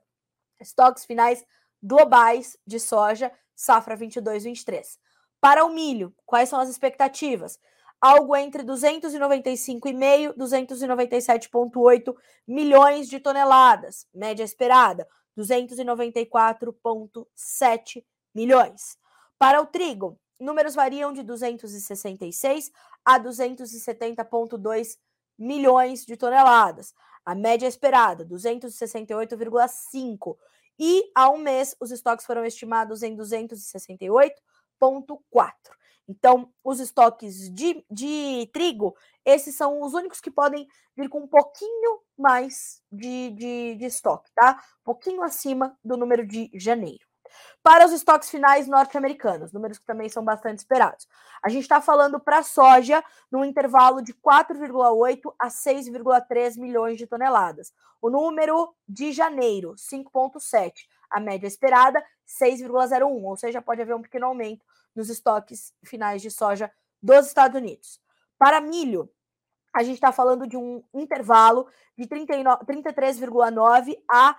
[0.59, 1.45] Estoques finais
[1.81, 4.97] globais de soja, safra 22-23.
[5.39, 7.57] Para o milho, quais são as expectativas?
[8.01, 9.93] Algo entre 295,5 e
[10.37, 12.15] 297,8
[12.47, 15.07] milhões de toneladas, média esperada.
[15.37, 18.97] 294,7 milhões.
[19.37, 22.71] Para o trigo, números variam de 266
[23.05, 24.97] a 270,2
[25.37, 26.93] milhões de toneladas.
[27.25, 30.37] A média esperada, 268,5.
[30.77, 35.78] E há um mês, os estoques foram estimados em 268,4.
[36.09, 40.67] Então, os estoques de, de trigo, esses são os únicos que podem
[40.97, 44.59] vir com um pouquinho mais de, de, de estoque, tá?
[44.81, 47.07] Um pouquinho acima do número de janeiro.
[47.61, 51.07] Para os estoques finais norte-americanos, números que também são bastante esperados.
[51.43, 57.71] A gente está falando para soja num intervalo de 4,8 a 6,3 milhões de toneladas.
[58.01, 60.87] O número de janeiro, 5,7.
[61.07, 64.65] A média esperada, 6,01, ou seja, pode haver um pequeno aumento
[64.99, 66.69] nos estoques finais de soja
[67.01, 68.01] dos Estados Unidos.
[68.37, 69.09] Para milho,
[69.73, 74.35] a gente está falando de um intervalo de 33,9 a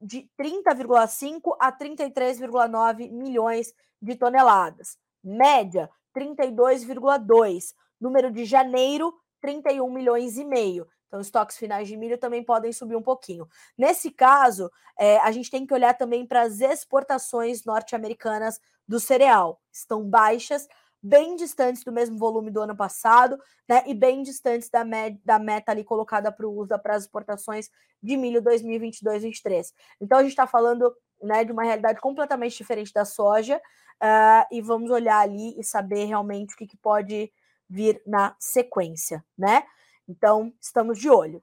[0.00, 4.98] de 30,5 a 33,9 milhões de toneladas.
[5.22, 7.74] Média 32,2.
[8.00, 10.88] Número de janeiro 31 milhões e meio.
[11.10, 13.48] Então, estoques finais de milho também podem subir um pouquinho.
[13.76, 19.60] Nesse caso, é, a gente tem que olhar também para as exportações norte-americanas do cereal.
[19.72, 20.68] Estão baixas,
[21.02, 23.36] bem distantes do mesmo volume do ano passado,
[23.68, 23.82] né?
[23.88, 24.84] E bem distantes da,
[25.24, 27.68] da meta ali colocada para o uso para as exportações
[28.00, 29.72] de milho 2022-23.
[30.00, 33.60] Então, a gente está falando né, de uma realidade completamente diferente da soja,
[34.00, 37.32] uh, e vamos olhar ali e saber realmente o que, que pode
[37.68, 39.64] vir na sequência, né?
[40.10, 41.42] Então, estamos de olho.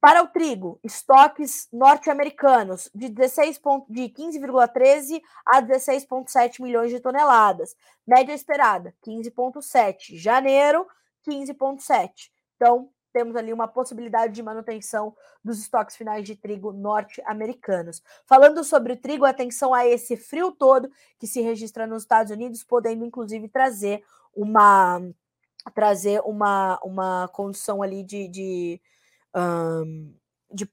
[0.00, 7.76] Para o trigo, estoques norte-americanos de, 16 de 15,13 a 16,7 milhões de toneladas.
[8.06, 10.16] Média esperada, 15,7.
[10.16, 10.86] Janeiro,
[11.28, 12.30] 15,7.
[12.56, 18.02] Então, temos ali uma possibilidade de manutenção dos estoques finais de trigo norte-americanos.
[18.26, 22.64] Falando sobre o trigo, atenção a esse frio todo que se registra nos Estados Unidos,
[22.64, 24.02] podendo inclusive trazer
[24.34, 25.00] uma
[25.74, 28.80] trazer uma, uma condição ali de, de,
[29.34, 30.14] um,
[30.52, 30.70] de,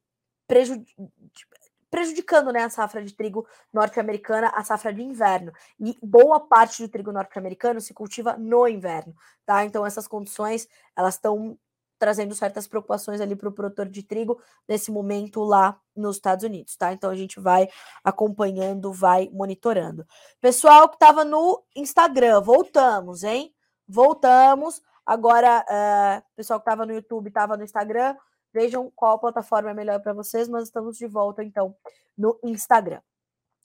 [0.48, 1.48] preju, de
[1.90, 5.52] prejudicando né, a safra de trigo norte-americana, a safra de inverno.
[5.80, 9.66] E boa parte do trigo norte-americano se cultiva no inverno, tá?
[9.66, 11.58] Então essas condições elas estão
[12.00, 16.76] trazendo certas preocupações ali para o produtor de trigo nesse momento lá nos Estados Unidos,
[16.76, 16.94] tá?
[16.94, 17.68] Então a gente vai
[18.04, 20.06] acompanhando, vai monitorando.
[20.40, 23.54] Pessoal que estava no Instagram, voltamos, hein?
[23.88, 24.82] Voltamos.
[25.06, 28.16] Agora, uh, pessoal que estava no YouTube, estava no Instagram,
[28.54, 31.76] vejam qual plataforma é melhor para vocês, mas estamos de volta então
[32.18, 33.02] no Instagram.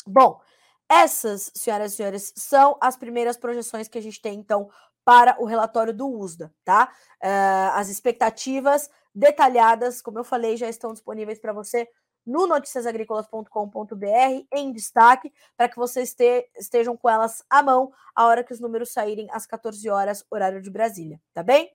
[0.06, 0.40] Bom,
[0.88, 4.70] essas, senhoras e senhores, são as primeiras projeções que a gente tem, então,
[5.04, 6.92] para o relatório do USDA, tá?
[7.22, 11.88] Uh, as expectativas detalhadas, como eu falei, já estão disponíveis para você
[12.24, 16.14] no noticiasagricolas.com.br em destaque, para que vocês
[16.56, 20.62] estejam com elas à mão a hora que os números saírem às 14 horas, horário
[20.62, 21.70] de Brasília, tá bem?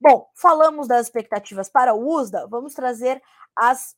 [0.00, 3.22] Bom, falamos das expectativas para o USDA, vamos trazer
[3.54, 3.96] as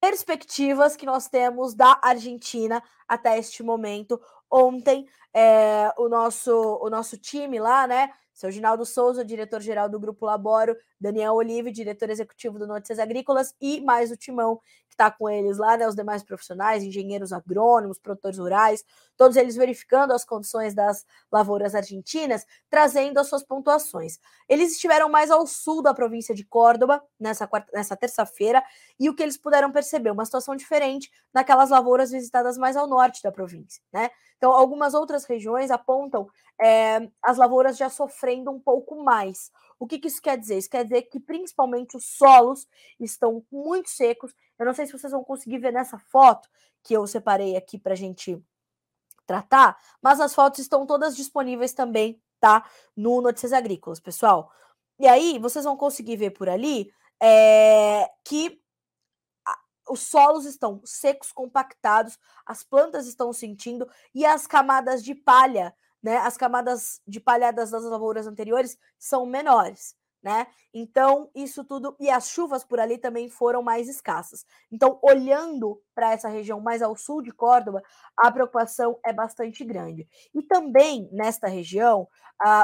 [0.00, 4.20] perspectivas que nós temos da Argentina até este momento.
[4.50, 8.10] Ontem, é, o, nosso, o nosso time lá, né?
[8.40, 13.82] Seu Ginaldo Souza, diretor-geral do Grupo Laboro, Daniel Olive, diretor executivo do Notícias Agrícolas, e
[13.82, 14.56] mais o Timão,
[14.88, 15.86] que está com eles lá, né?
[15.86, 18.82] Os demais profissionais, engenheiros agrônomos, produtores rurais,
[19.14, 24.18] todos eles verificando as condições das lavouras argentinas, trazendo as suas pontuações.
[24.48, 28.64] Eles estiveram mais ao sul da província de Córdoba nessa, nessa terça-feira,
[28.98, 33.22] e o que eles puderam perceber, uma situação diferente naquelas lavouras visitadas mais ao norte
[33.22, 34.08] da província, né?
[34.38, 36.26] Então, algumas outras regiões apontam
[36.58, 39.50] é, as lavouras já sofrendo um pouco mais.
[39.78, 40.58] O que, que, isso quer dizer?
[40.58, 42.66] Isso quer dizer que principalmente os solos
[42.98, 44.34] estão muito secos.
[44.58, 46.48] Eu não sei se vocês vão conseguir ver nessa foto
[46.82, 48.42] que eu separei aqui para a gente
[49.26, 52.68] tratar, mas as fotos estão todas disponíveis também, tá?
[52.96, 54.50] No Notícias Agrícolas, pessoal.
[54.98, 58.60] E aí, vocês vão conseguir ver por ali é, que
[59.90, 66.16] os solos estão secos, compactados, as plantas estão sentindo e as camadas de palha, né,
[66.18, 70.46] as camadas de palhadas das lavouras anteriores são menores né?
[70.72, 71.96] Então, isso tudo.
[71.98, 74.44] E as chuvas por ali também foram mais escassas.
[74.70, 77.82] Então, olhando para essa região mais ao sul de Córdoba,
[78.16, 80.06] a preocupação é bastante grande.
[80.34, 82.06] E também nesta região,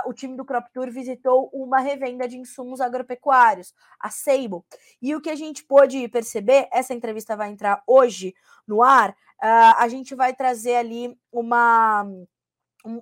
[0.07, 4.65] o time do Crop Tour visitou uma revenda de insumos agropecuários, a Seibo.
[5.01, 8.35] E o que a gente pôde perceber, essa entrevista vai entrar hoje
[8.67, 12.07] no ar, a gente vai trazer ali uma,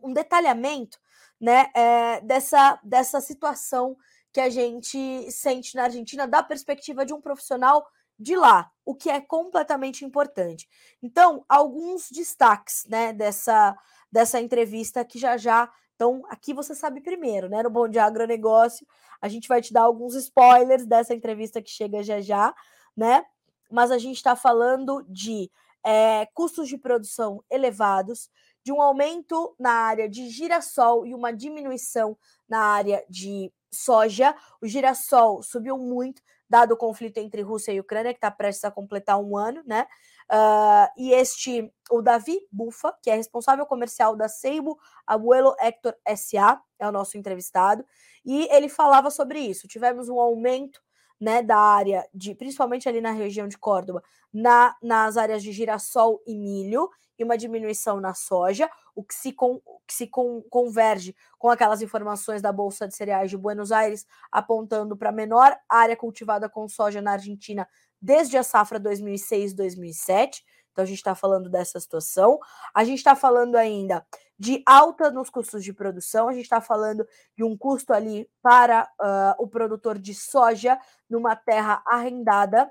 [0.03, 0.99] um, detalhamento
[1.41, 3.97] né, é, dessa, dessa situação
[4.33, 7.87] que a gente sente na Argentina da perspectiva de um profissional
[8.19, 10.69] de lá, o que é completamente importante.
[11.03, 13.77] Então, alguns destaques, né, dessa
[14.11, 17.63] dessa entrevista que já já então, aqui você sabe primeiro, né?
[17.63, 18.87] No Bom de Agronegócio,
[19.21, 22.55] a gente vai te dar alguns spoilers dessa entrevista que chega já já,
[22.97, 23.25] né?
[23.71, 25.51] Mas a gente está falando de
[25.85, 28.29] é, custos de produção elevados,
[28.65, 32.17] de um aumento na área de girassol e uma diminuição
[32.49, 34.35] na área de soja.
[34.61, 38.71] O girassol subiu muito, dado o conflito entre Rússia e Ucrânia, que está prestes a
[38.71, 39.87] completar um ano, né?
[40.31, 46.61] Uh, e este, o Davi Bufa, que é responsável comercial da Seibo Abuelo Hector SA,
[46.79, 47.85] é o nosso entrevistado,
[48.25, 49.69] e ele falava sobre isso.
[49.69, 50.81] Tivemos um aumento
[51.25, 56.23] né, da área de, principalmente ali na região de Córdoba, na, nas áreas de girassol
[56.27, 61.17] e milho, e uma diminuição na soja, o que se, com, que se com, converge
[61.39, 65.97] com aquelas informações da Bolsa de Cereais de Buenos Aires, apontando para a menor área
[65.97, 67.67] cultivada com soja na Argentina
[68.03, 70.43] desde a safra 2006-2007.
[70.75, 72.41] Então, a gente está falando dessa situação.
[72.75, 74.05] A gente está falando ainda
[74.37, 77.07] de alta nos custos de produção, a gente está falando
[77.37, 80.77] de um custo ali para uh, o produtor de soja
[81.09, 82.71] numa terra arrendada.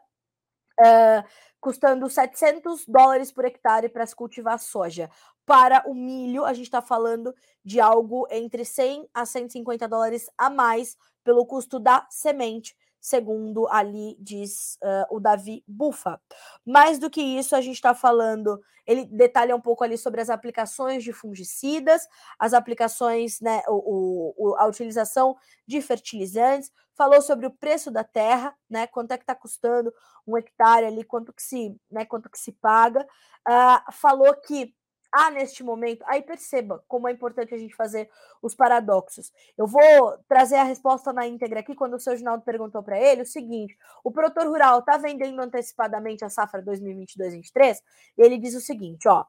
[0.81, 1.23] Uh,
[1.61, 5.09] custando 700 dólares por hectare para se cultivar soja.
[5.45, 10.49] Para o milho, a gente está falando de algo entre 100 a 150 dólares a
[10.49, 16.21] mais pelo custo da semente, segundo ali diz uh, o Davi Bufa.
[16.65, 20.29] Mais do que isso, a gente está falando, ele detalha um pouco ali sobre as
[20.29, 22.07] aplicações de fungicidas,
[22.39, 25.35] as aplicações, né, o, o a utilização
[25.67, 29.93] de fertilizantes, falou sobre o preço da terra, né, quanto é que está custando
[30.25, 33.05] um hectare ali, quanto que se, né, quanto que se paga,
[33.45, 34.73] uh, falou que
[35.13, 38.09] há neste momento, aí perceba como é importante a gente fazer
[38.41, 39.31] os paradoxos.
[39.57, 43.21] Eu vou trazer a resposta na íntegra aqui, quando o seu Ginaldo perguntou para ele
[43.21, 47.77] o seguinte: o produtor rural está vendendo antecipadamente a safra 2022-23?
[48.17, 49.23] E ele diz o seguinte: ó.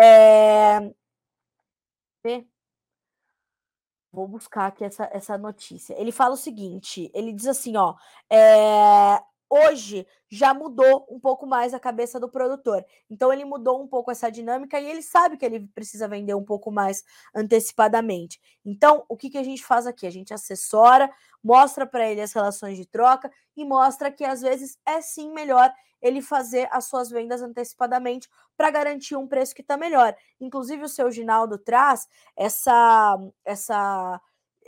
[0.00, 0.90] É...
[4.10, 5.94] Vou buscar aqui essa, essa notícia.
[6.00, 7.94] Ele fala o seguinte: ele diz assim, ó.
[8.30, 12.84] É hoje já mudou um pouco mais a cabeça do produtor.
[13.08, 16.44] Então ele mudou um pouco essa dinâmica e ele sabe que ele precisa vender um
[16.44, 18.40] pouco mais antecipadamente.
[18.64, 20.06] Então, o que, que a gente faz aqui?
[20.06, 21.10] A gente assessora,
[21.42, 25.72] mostra para ele as relações de troca e mostra que às vezes é sim melhor
[26.02, 30.14] ele fazer as suas vendas antecipadamente para garantir um preço que está melhor.
[30.40, 34.20] Inclusive o seu Ginaldo traz essa essa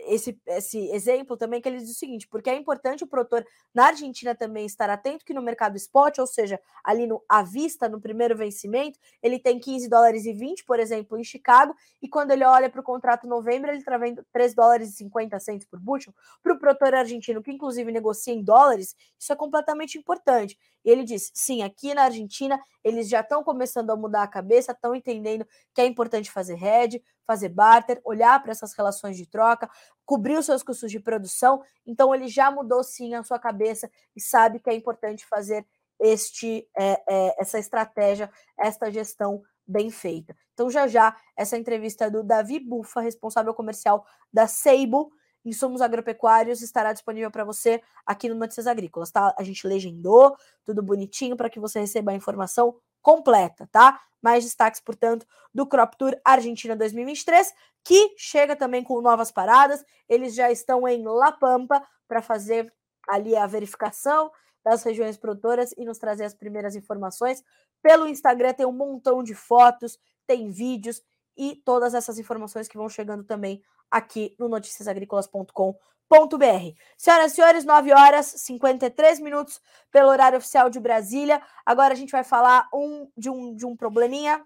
[0.06, 3.44] esse, esse exemplo também que ele diz o seguinte, porque é importante o produtor
[3.74, 7.88] na Argentina também estar atento que no mercado spot, ou seja, ali no à vista,
[7.88, 12.30] no primeiro vencimento, ele tem 15 dólares e 20, por exemplo, em Chicago, e quando
[12.30, 15.80] ele olha para o contrato novembro, ele está vendo 3 dólares e 50 centos por
[15.80, 16.14] bushel.
[16.42, 20.58] Para o produtor argentino, que inclusive negocia em dólares, isso é completamente importante.
[20.88, 24.72] E ele diz, sim, aqui na Argentina, eles já estão começando a mudar a cabeça,
[24.72, 29.68] estão entendendo que é importante fazer hedge, fazer barter, olhar para essas relações de troca,
[30.06, 31.62] cobrir os seus custos de produção.
[31.86, 35.66] Então, ele já mudou sim a sua cabeça e sabe que é importante fazer
[36.00, 40.34] este é, é, essa estratégia, esta gestão bem feita.
[40.54, 45.12] Então, já já, essa entrevista do Davi Bufa, responsável comercial da Seibo,
[45.44, 49.34] Insumos Agropecuários, estará disponível para você aqui no Notícias Agrícolas, tá?
[49.38, 54.00] A gente legendou, tudo bonitinho, para que você receba a informação completa, tá?
[54.20, 57.52] Mais destaques, portanto, do Crop Tour Argentina 2023,
[57.84, 59.84] que chega também com novas paradas.
[60.08, 62.72] Eles já estão em La Pampa para fazer
[63.08, 64.30] ali a verificação
[64.64, 67.42] das regiões produtoras e nos trazer as primeiras informações.
[67.80, 71.00] Pelo Instagram tem um montão de fotos, tem vídeos
[71.38, 75.78] e todas essas informações que vão chegando também aqui no noticiasagricolas.com
[76.08, 79.60] br Senhoras e senhores, 9 horas 53 minutos
[79.90, 81.40] pelo horário oficial de Brasília.
[81.64, 84.42] Agora a gente vai falar um, de, um, de um probleminha,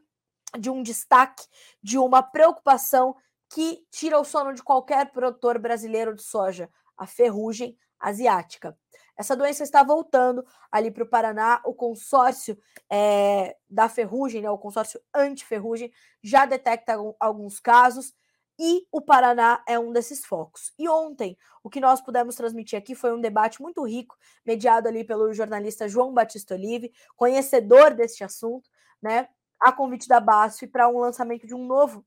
[0.59, 1.47] de um destaque,
[1.83, 3.15] de uma preocupação
[3.49, 8.77] que tira o sono de qualquer produtor brasileiro de soja, a ferrugem asiática.
[9.17, 11.61] Essa doença está voltando ali para o Paraná.
[11.65, 12.59] O consórcio
[12.91, 15.93] é, da ferrugem, né, o consórcio anti-ferrugem,
[16.23, 18.15] já detecta alguns casos
[18.59, 20.73] e o Paraná é um desses focos.
[20.79, 25.05] E ontem, o que nós pudemos transmitir aqui foi um debate muito rico, mediado ali
[25.05, 28.69] pelo jornalista João Batista Olive, conhecedor deste assunto,
[29.01, 29.29] né?
[29.59, 32.05] A convite da BASF para um lançamento de um novo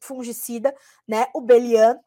[0.00, 0.74] fungicida,
[1.06, 1.28] né?
[1.34, 1.98] O Belian,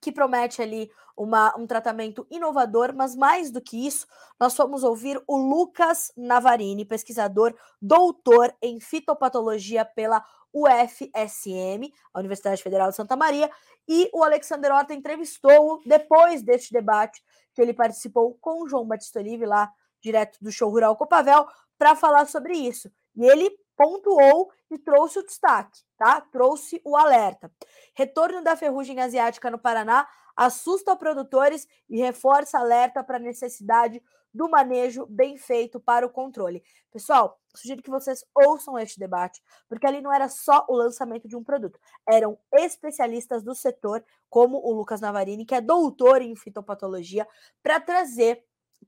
[0.00, 4.06] que promete ali uma, um tratamento inovador, mas mais do que isso,
[4.38, 12.88] nós fomos ouvir o Lucas Navarini, pesquisador, doutor em fitopatologia pela UFSM, a Universidade Federal
[12.88, 13.50] de Santa Maria,
[13.88, 17.22] e o Alexander Horta entrevistou-o depois deste debate
[17.54, 19.70] que ele participou com o João Batista Olive, lá
[20.02, 21.46] direto do show Rural Copavel,
[21.78, 22.90] para falar sobre isso.
[23.16, 23.50] E ele
[23.80, 26.20] pontuou e trouxe o destaque, tá?
[26.20, 27.50] Trouxe o alerta.
[27.94, 30.06] Retorno da ferrugem asiática no Paraná
[30.36, 34.02] assusta produtores e reforça alerta para a necessidade
[34.34, 36.62] do manejo bem feito para o controle.
[36.92, 41.34] Pessoal, sugiro que vocês ouçam este debate, porque ali não era só o lançamento de
[41.34, 47.26] um produto, eram especialistas do setor, como o Lucas Navarini, que é doutor em fitopatologia,
[47.62, 48.44] para trazer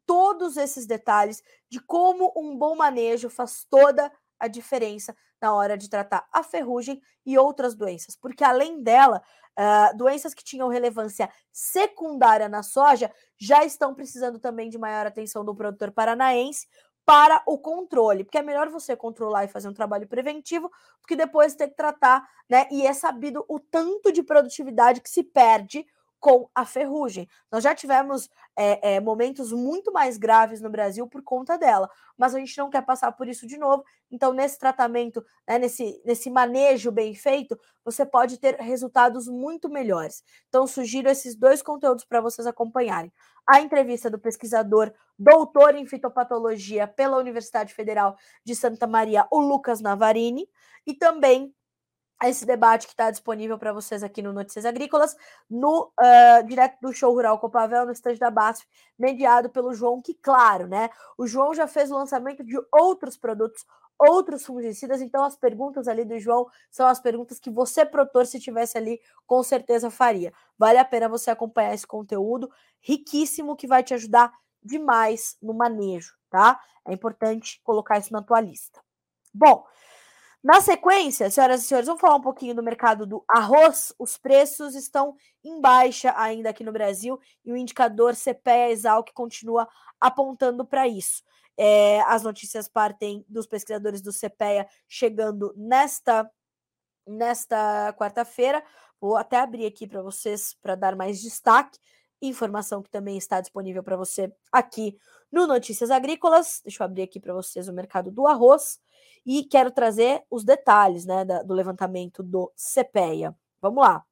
[0.07, 4.13] todos esses detalhes de como um bom manejo faz toda
[4.43, 9.23] a diferença na hora de tratar a ferrugem e outras doenças, porque além dela,
[9.59, 15.45] uh, doenças que tinham relevância secundária na soja já estão precisando também de maior atenção
[15.45, 16.67] do produtor paranaense
[17.05, 20.69] para o controle, porque é melhor você controlar e fazer um trabalho preventivo
[21.01, 22.69] do que depois ter que tratar, né?
[22.71, 25.85] E é sabido o tanto de produtividade que se perde
[26.23, 27.29] com a ferrugem.
[27.51, 32.33] Nós já tivemos é, é, momentos muito mais graves no Brasil por conta dela, mas
[32.33, 33.83] a gente não quer passar por isso de novo.
[34.09, 40.23] Então, nesse tratamento, né, nesse, nesse manejo bem feito, você pode ter resultados muito melhores.
[40.49, 43.13] Então, sugiro esses dois conteúdos para vocês acompanharem.
[43.45, 49.81] A entrevista do pesquisador doutor em fitopatologia pela Universidade Federal de Santa Maria, o Lucas
[49.81, 50.49] Navarini,
[50.87, 51.53] e também
[52.29, 55.17] esse debate que está disponível para vocês aqui no Notícias Agrícolas,
[55.51, 58.67] no uh, direto do show Rural Copavel, no estande da BASF,
[58.99, 60.91] mediado pelo João, que claro, né?
[61.19, 63.65] O João já fez o lançamento de outros produtos,
[63.99, 68.41] outros fungicidas, então as perguntas ali do João são as perguntas que você, produtor, se
[68.41, 70.33] tivesse ali, com certeza faria.
[70.59, 72.51] Vale a pena você acompanhar esse conteúdo
[72.81, 76.61] riquíssimo que vai te ajudar demais no manejo, tá?
[76.87, 78.81] É importante colocar isso na tua lista.
[79.33, 79.65] Bom,
[80.43, 83.95] na sequência, senhoras e senhores, vamos falar um pouquinho do mercado do arroz.
[83.97, 85.15] Os preços estão
[85.45, 89.69] em baixa ainda aqui no Brasil e o indicador CPEA-Exalc continua
[90.01, 91.23] apontando para isso.
[91.57, 96.29] É, as notícias partem dos pesquisadores do CPEA chegando nesta,
[97.07, 98.65] nesta quarta-feira.
[99.01, 101.79] Vou até abrir aqui para vocês para dar mais destaque.
[102.21, 104.97] Informação que também está disponível para você aqui
[105.31, 106.61] no Notícias Agrícolas.
[106.65, 108.81] Deixa eu abrir aqui para vocês o mercado do arroz
[109.25, 113.35] e quero trazer os detalhes né, da, do levantamento do CPEA.
[113.61, 114.05] Vamos lá.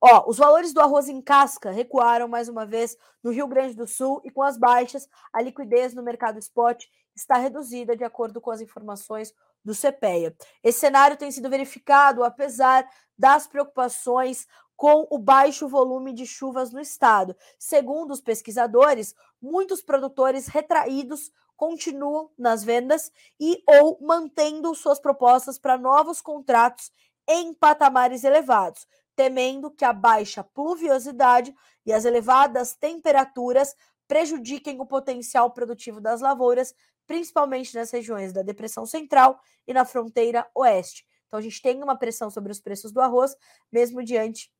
[0.00, 3.86] Ó, os valores do arroz em casca recuaram mais uma vez no Rio Grande do
[3.86, 6.84] Sul e com as baixas, a liquidez no mercado spot
[7.16, 9.32] está reduzida de acordo com as informações
[9.64, 10.36] do CPEA.
[10.62, 14.46] Esse cenário tem sido verificado apesar das preocupações
[14.76, 17.34] com o baixo volume de chuvas no estado.
[17.58, 25.78] Segundo os pesquisadores, muitos produtores retraídos continuam nas vendas e ou mantendo suas propostas para
[25.78, 26.90] novos contratos
[27.28, 28.86] em patamares elevados,
[29.16, 31.54] temendo que a baixa pluviosidade
[31.86, 33.74] e as elevadas temperaturas
[34.06, 36.74] prejudiquem o potencial produtivo das lavouras,
[37.06, 41.06] principalmente nas regiões da Depressão Central e na fronteira oeste.
[41.26, 43.36] Então a gente tem uma pressão sobre os preços do arroz,
[43.72, 44.50] mesmo diante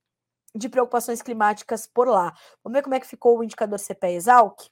[0.56, 2.32] de preocupações climáticas por lá.
[2.62, 4.70] Vamos ver como é que ficou o indicador CPE-Exalc?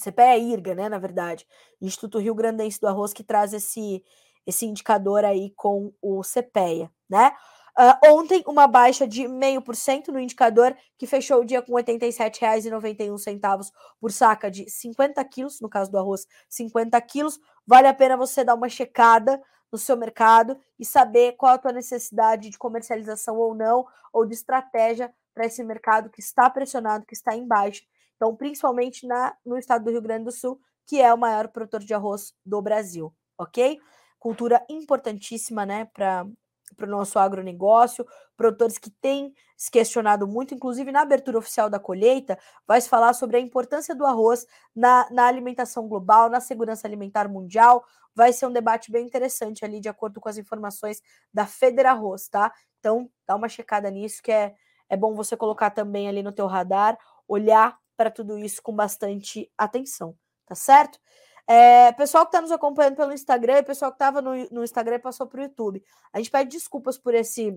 [0.00, 1.46] CPE IRGA, né, na verdade,
[1.80, 4.02] Instituto Rio Grandense do Arroz, que traz esse,
[4.46, 7.32] esse indicador aí com o CPEA, né?
[7.78, 13.70] Uh, ontem, uma baixa de 0,5% no indicador, que fechou o dia com R$ 87,91
[14.00, 17.38] por saca de 50 quilos, no caso do arroz, 50 quilos.
[17.66, 19.38] Vale a pena você dar uma checada
[19.70, 24.32] no seu mercado e saber qual a tua necessidade de comercialização ou não, ou de
[24.32, 27.82] estratégia para esse mercado que está pressionado, que está em baixa
[28.16, 31.80] então, principalmente na, no estado do Rio Grande do Sul, que é o maior produtor
[31.80, 33.78] de arroz do Brasil, ok?
[34.18, 36.26] Cultura importantíssima, né, para
[36.74, 38.06] para o nosso agronegócio,
[38.36, 43.14] produtores que têm se questionado muito, inclusive na abertura oficial da colheita, vai se falar
[43.14, 47.84] sobre a importância do arroz na, na alimentação global, na segurança alimentar mundial.
[48.14, 51.00] Vai ser um debate bem interessante ali, de acordo com as informações
[51.32, 52.52] da Federa Arroz, tá?
[52.78, 54.54] Então, dá uma checada nisso, que é,
[54.88, 59.50] é bom você colocar também ali no teu radar, olhar para tudo isso com bastante
[59.56, 60.16] atenção,
[60.46, 60.98] tá certo?
[61.46, 65.26] É, pessoal que está nos acompanhando pelo Instagram, pessoal que estava no, no Instagram passou
[65.26, 65.82] para o YouTube.
[66.12, 67.56] A gente pede desculpas por esse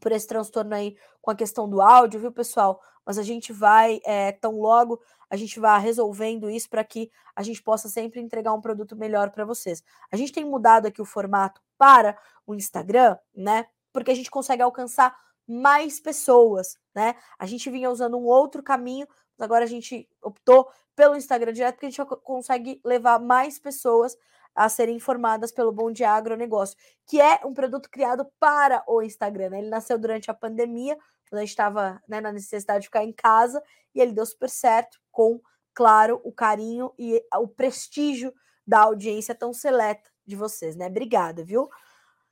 [0.00, 2.80] por esse transtorno aí com a questão do áudio, viu, pessoal?
[3.04, 7.42] Mas a gente vai, é, tão logo, a gente vai resolvendo isso para que a
[7.42, 9.82] gente possa sempre entregar um produto melhor para vocês.
[10.12, 12.16] A gente tem mudado aqui o formato para
[12.46, 13.66] o Instagram, né?
[13.92, 15.16] Porque a gente consegue alcançar
[15.46, 17.16] mais pessoas, né?
[17.38, 19.08] A gente vinha usando um outro caminho,
[19.44, 24.16] Agora a gente optou pelo Instagram direto, porque a gente consegue levar mais pessoas
[24.54, 26.76] a serem informadas pelo Bom Dia Agronegócio,
[27.06, 29.50] que é um produto criado para o Instagram.
[29.50, 29.58] Né?
[29.60, 30.96] Ele nasceu durante a pandemia,
[31.28, 33.62] quando a gente estava né, na necessidade de ficar em casa,
[33.94, 35.40] e ele deu super certo, com,
[35.72, 38.34] claro, o carinho e o prestígio
[38.66, 40.86] da audiência tão seleta de vocês, né?
[40.86, 41.68] Obrigada, viu?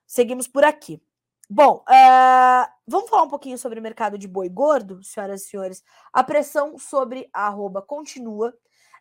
[0.07, 1.03] Seguimos por aqui.
[1.51, 5.83] Bom, uh, vamos falar um pouquinho sobre o mercado de boi gordo, senhoras e senhores.
[6.13, 8.53] A pressão sobre a arroba continua.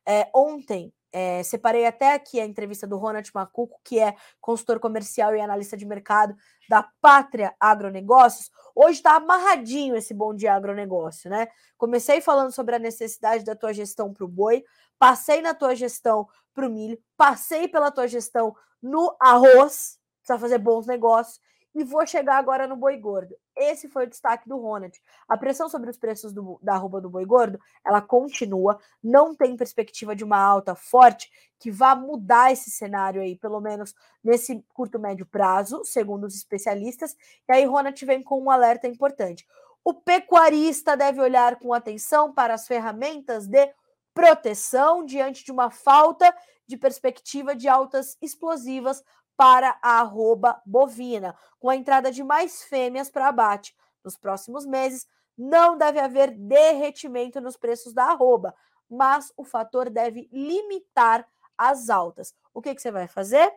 [0.05, 5.35] É, ontem, é, separei até aqui a entrevista do Ronald Macuco, que é consultor comercial
[5.35, 6.33] e analista de mercado
[6.69, 8.49] da Pátria Agronegócios.
[8.73, 11.49] Hoje está amarradinho esse bom dia agronegócio, né?
[11.77, 14.63] Comecei falando sobre a necessidade da tua gestão para o boi,
[14.97, 20.59] passei na tua gestão para o milho, passei pela tua gestão no arroz, precisa fazer
[20.59, 21.41] bons negócios,
[21.77, 23.35] e vou chegar agora no boi gordo.
[23.55, 24.99] Esse foi o destaque do Ronald.
[25.29, 29.55] A pressão sobre os preços do, da arroba do boi gordo, ela continua, não tem
[29.55, 34.97] perspectiva de uma alta forte que vá mudar esse cenário aí, pelo menos nesse curto
[34.97, 37.15] médio prazo, segundo os especialistas.
[37.47, 39.45] E aí Ronald vem com um alerta importante.
[39.83, 43.71] O pecuarista deve olhar com atenção para as ferramentas de
[44.15, 49.03] proteção diante de uma falta de perspectiva de altas explosivas
[49.37, 53.75] para a arroba bovina, com a entrada de mais fêmeas para abate.
[54.03, 55.07] Nos próximos meses,
[55.37, 58.55] não deve haver derretimento nos preços da arroba,
[58.89, 61.25] mas o fator deve limitar
[61.57, 62.33] as altas.
[62.53, 63.53] O que, que você vai fazer?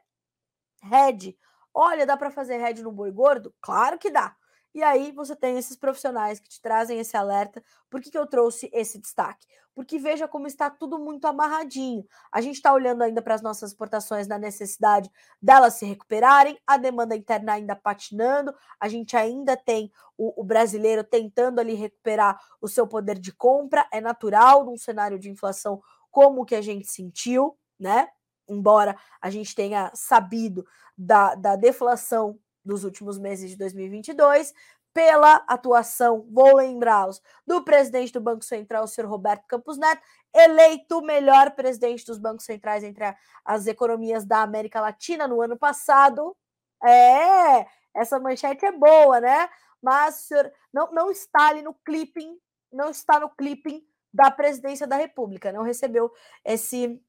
[0.83, 1.35] Red
[1.73, 3.55] Olha, dá para fazer head no boi gordo?
[3.61, 4.37] Claro que dá.
[4.73, 7.63] E aí você tem esses profissionais que te trazem esse alerta.
[7.89, 9.47] Por que, que eu trouxe esse destaque?
[9.75, 12.05] Porque veja como está tudo muito amarradinho.
[12.31, 15.11] A gente está olhando ainda para as nossas exportações na necessidade
[15.41, 21.03] delas se recuperarem, a demanda interna ainda patinando, a gente ainda tem o, o brasileiro
[21.03, 23.87] tentando ali recuperar o seu poder de compra.
[23.93, 28.09] É natural num cenário de inflação como o que a gente sentiu, né?
[28.49, 30.67] Embora a gente tenha sabido
[30.97, 32.39] da, da deflação
[32.71, 34.55] dos últimos meses de 2022,
[34.93, 40.03] pela atuação, vou lembrá-los, do presidente do Banco Central, o senhor Roberto Campos Neto,
[40.35, 43.05] eleito o melhor presidente dos bancos centrais entre
[43.45, 46.37] as economias da América Latina no ano passado.
[46.85, 49.49] É, essa manchete é boa, né?
[49.83, 52.39] Mas senhor não, não está ali no clipping,
[52.73, 56.13] não está no clipping da presidência da República, não recebeu
[56.45, 57.01] esse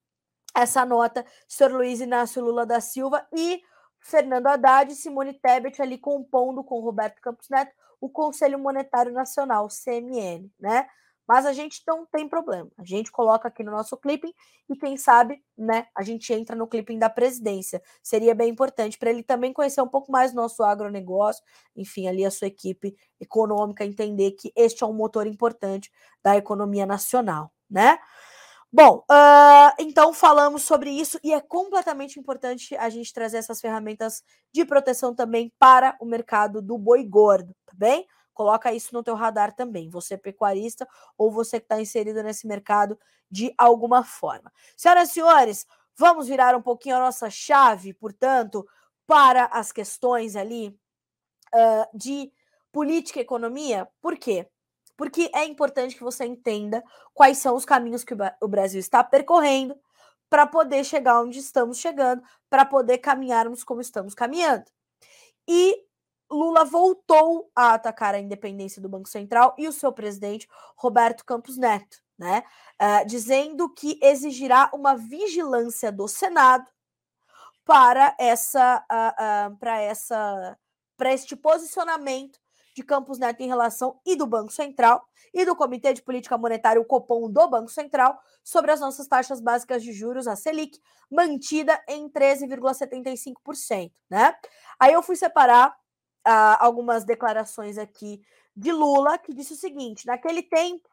[0.53, 3.61] essa nota, senhor Luiz Inácio Lula da Silva e
[4.01, 7.71] Fernando Haddad e Simone Tebet ali compondo com Roberto Campos Neto
[8.01, 10.87] o Conselho Monetário Nacional, CMN, né?
[11.27, 12.69] Mas a gente não tem problema.
[12.77, 14.33] A gente coloca aqui no nosso clipping
[14.67, 17.81] e quem sabe, né, a gente entra no clipping da presidência.
[18.01, 21.43] Seria bem importante para ele também conhecer um pouco mais nosso agronegócio,
[21.75, 25.91] enfim, ali a sua equipe econômica entender que este é um motor importante
[26.23, 27.97] da economia nacional, né?
[28.73, 34.23] Bom, uh, então falamos sobre isso e é completamente importante a gente trazer essas ferramentas
[34.53, 38.07] de proteção também para o mercado do boi gordo, tá bem?
[38.33, 42.97] Coloca isso no teu radar também, você pecuarista ou você que está inserido nesse mercado
[43.29, 44.49] de alguma forma.
[44.77, 45.67] Senhoras e senhores,
[45.97, 48.65] vamos virar um pouquinho a nossa chave, portanto,
[49.05, 50.69] para as questões ali
[51.55, 52.31] uh, de
[52.71, 53.87] política e economia.
[54.01, 54.47] Por quê?
[54.97, 56.83] Porque é importante que você entenda
[57.13, 59.75] quais são os caminhos que o Brasil está percorrendo
[60.29, 64.65] para poder chegar onde estamos chegando, para poder caminharmos como estamos caminhando.
[65.47, 65.85] E
[66.31, 71.57] Lula voltou a atacar a independência do Banco Central e o seu presidente, Roberto Campos
[71.57, 72.43] Neto, né?
[72.81, 76.69] Uh, dizendo que exigirá uma vigilância do Senado
[77.65, 80.57] para essa, uh, uh, para essa,
[80.95, 82.39] para este posicionamento
[82.73, 86.81] de Campos Neto em relação e do Banco Central e do Comitê de Política Monetária,
[86.81, 91.81] o Copom do Banco Central, sobre as nossas taxas básicas de juros, a Selic, mantida
[91.87, 94.35] em 13,75%, né?
[94.79, 95.69] Aí eu fui separar
[96.27, 98.21] uh, algumas declarações aqui
[98.55, 100.89] de Lula, que disse o seguinte: naquele tempo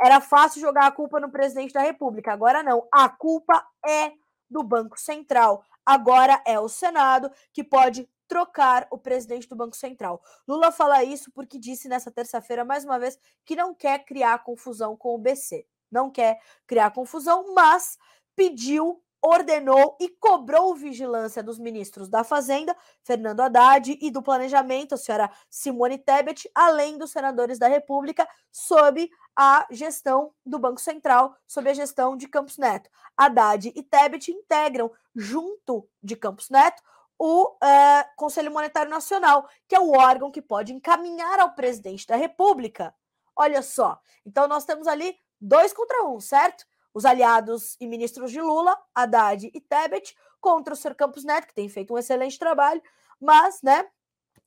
[0.00, 4.12] era fácil jogar a culpa no presidente da República, agora não, a culpa é
[4.48, 5.64] do Banco Central.
[5.84, 10.22] Agora é o Senado que pode trocar o presidente do Banco Central.
[10.46, 14.96] Lula fala isso porque disse nessa terça-feira, mais uma vez, que não quer criar confusão
[14.96, 15.66] com o BC.
[15.90, 17.96] Não quer criar confusão, mas
[18.34, 24.98] pediu, ordenou e cobrou vigilância dos ministros da Fazenda, Fernando Haddad, e do Planejamento, a
[24.98, 31.68] senhora Simone Tebet, além dos senadores da República, sob a gestão do Banco Central, sob
[31.68, 32.90] a gestão de Campos Neto.
[33.16, 36.82] Haddad e Tebet integram, junto de Campos Neto,
[37.18, 42.16] o uh, Conselho Monetário Nacional, que é o órgão que pode encaminhar ao presidente da
[42.16, 42.94] República.
[43.34, 46.64] Olha só, então nós temos ali dois contra um, certo?
[46.92, 50.94] Os aliados e ministros de Lula, Haddad e Tebet, contra o Sr.
[50.94, 52.82] Campos Neto, que tem feito um excelente trabalho,
[53.20, 53.86] mas, né?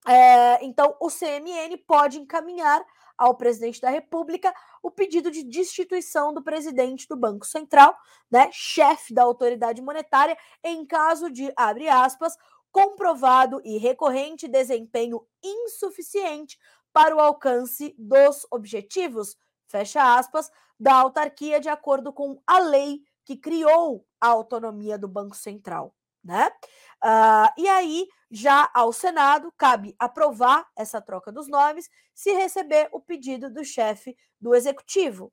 [0.08, 2.84] É, então, o CMN pode encaminhar
[3.18, 7.96] ao presidente da República o pedido de destituição do presidente do Banco Central,
[8.32, 12.38] né, chefe da autoridade monetária, em caso de, abre aspas,
[12.72, 16.58] comprovado e recorrente desempenho insuficiente
[16.94, 20.50] para o alcance dos objetivos, fecha aspas,
[20.80, 26.50] da autarquia de acordo com a lei que criou a autonomia do Banco Central, né?
[27.04, 33.00] Uh, e aí, já ao Senado, cabe aprovar essa troca dos nomes se receber o
[33.00, 35.32] pedido do chefe do executivo.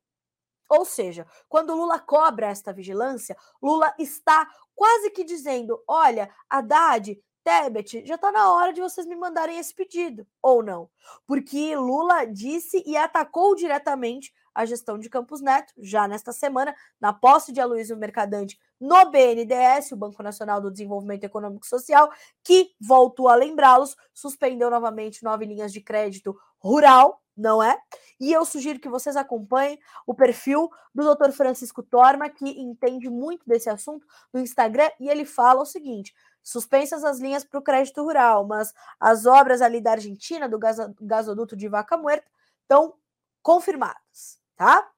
[0.69, 8.05] Ou seja, quando Lula cobra esta vigilância, Lula está quase que dizendo: olha, Haddad Tebet,
[8.05, 10.89] já está na hora de vocês me mandarem esse pedido, ou não?
[11.25, 17.13] Porque Lula disse e atacou diretamente a gestão de Campos Neto, já nesta semana, na
[17.13, 22.11] posse de Aloysio Mercadante no BNDES, o Banco Nacional do Desenvolvimento Econômico e Social,
[22.43, 27.77] que, voltou a lembrá-los, suspendeu novamente nove linhas de crédito rural, não é?
[28.19, 31.31] E eu sugiro que vocês acompanhem o perfil do Dr.
[31.31, 37.03] Francisco Torma, que entende muito desse assunto no Instagram, e ele fala o seguinte: suspensas
[37.03, 40.57] as linhas para o crédito rural, mas as obras ali da Argentina, do
[41.01, 42.27] gasoduto de Vaca Muerta,
[42.63, 42.95] estão
[43.43, 44.89] confirmadas, tá?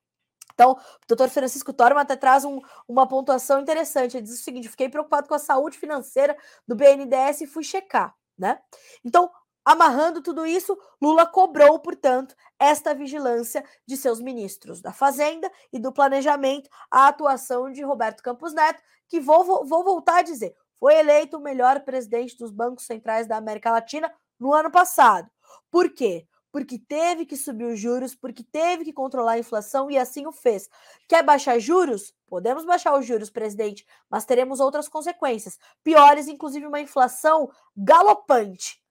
[0.53, 4.17] Então, o doutor Francisco Torma até traz um, uma pontuação interessante.
[4.17, 6.37] Ele diz o seguinte: fiquei preocupado com a saúde financeira
[6.67, 8.59] do BNDES e fui checar, né?
[9.03, 9.31] Então,
[9.69, 15.93] amarrando tudo isso, Lula cobrou, portanto, esta vigilância de seus ministros da Fazenda e do
[15.93, 21.37] Planejamento, a atuação de Roberto Campos Neto, que vou, vou, voltar a dizer, foi eleito
[21.37, 25.29] o melhor presidente dos bancos centrais da América Latina no ano passado.
[25.69, 26.25] Por quê?
[26.51, 30.31] porque teve que subir os juros, porque teve que controlar a inflação e assim o
[30.31, 30.67] fez.
[31.07, 32.11] Quer baixar juros?
[32.27, 38.81] Podemos baixar os juros, presidente, mas teremos outras consequências, piores, inclusive uma inflação galopante.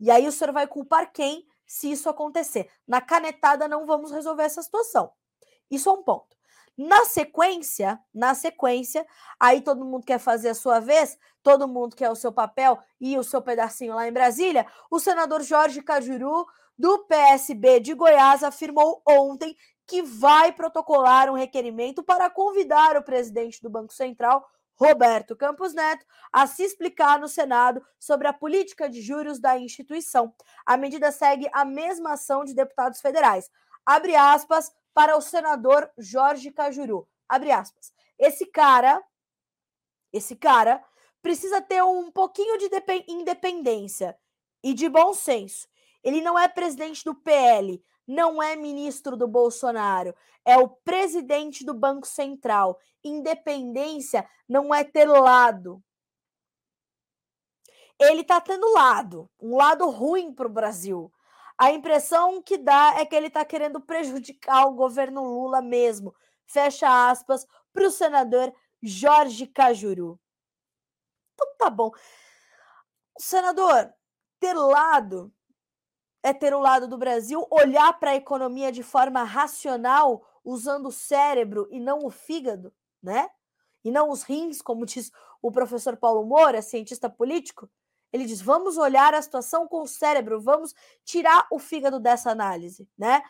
[0.00, 2.70] E aí o senhor vai culpar quem se isso acontecer?
[2.86, 5.10] Na canetada não vamos resolver essa situação.
[5.70, 6.36] Isso é um ponto.
[6.76, 9.04] Na sequência, na sequência,
[9.40, 13.18] aí todo mundo quer fazer a sua vez, todo mundo quer o seu papel e
[13.18, 14.64] o seu pedacinho lá em Brasília.
[14.88, 16.46] O senador Jorge Cajuru
[16.78, 19.56] do PSB de Goiás afirmou ontem
[19.88, 24.46] que vai protocolar um requerimento para convidar o presidente do Banco Central,
[24.78, 30.32] Roberto Campos Neto, a se explicar no Senado sobre a política de juros da instituição.
[30.64, 33.50] A medida segue a mesma ação de deputados federais.
[33.84, 37.08] Abre aspas para o senador Jorge Cajuru.
[37.28, 37.92] Abre aspas.
[38.18, 39.02] Esse cara,
[40.12, 40.84] esse cara
[41.20, 42.70] precisa ter um pouquinho de
[43.08, 44.16] independência
[44.62, 45.68] e de bom senso
[46.02, 51.74] ele não é presidente do PL, não é ministro do Bolsonaro, é o presidente do
[51.74, 52.80] Banco Central.
[53.04, 55.84] Independência não é ter lado.
[58.00, 61.12] Ele está tendo lado, um lado ruim para o Brasil.
[61.58, 66.14] A impressão que dá é que ele está querendo prejudicar o governo Lula mesmo.
[66.46, 70.18] Fecha aspas para o senador Jorge Cajuru.
[71.34, 71.90] Então tá bom.
[73.18, 73.92] Senador,
[74.38, 75.32] ter lado
[76.22, 80.92] é ter o lado do Brasil, olhar para a economia de forma racional, usando o
[80.92, 83.28] cérebro e não o fígado, né?
[83.84, 85.10] E não os rins, como diz
[85.40, 87.70] o professor Paulo Moura, cientista político.
[88.12, 92.88] Ele diz: vamos olhar a situação com o cérebro, vamos tirar o fígado dessa análise,
[92.96, 93.22] né?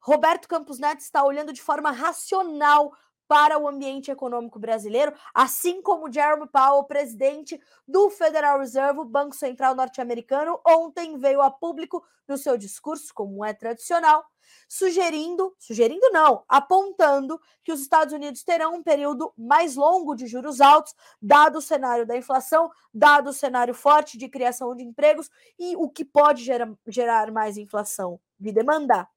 [0.00, 2.92] Roberto Campos Neto está olhando de forma racional
[3.30, 9.36] para o ambiente econômico brasileiro, assim como Jerome Powell, presidente do Federal Reserve, o Banco
[9.36, 14.26] Central norte-americano, ontem veio a público no seu discurso, como é tradicional,
[14.68, 20.60] sugerindo, sugerindo não, apontando que os Estados Unidos terão um período mais longo de juros
[20.60, 25.76] altos, dado o cenário da inflação, dado o cenário forte de criação de empregos e
[25.76, 29.08] o que pode gerar, gerar mais inflação de demandar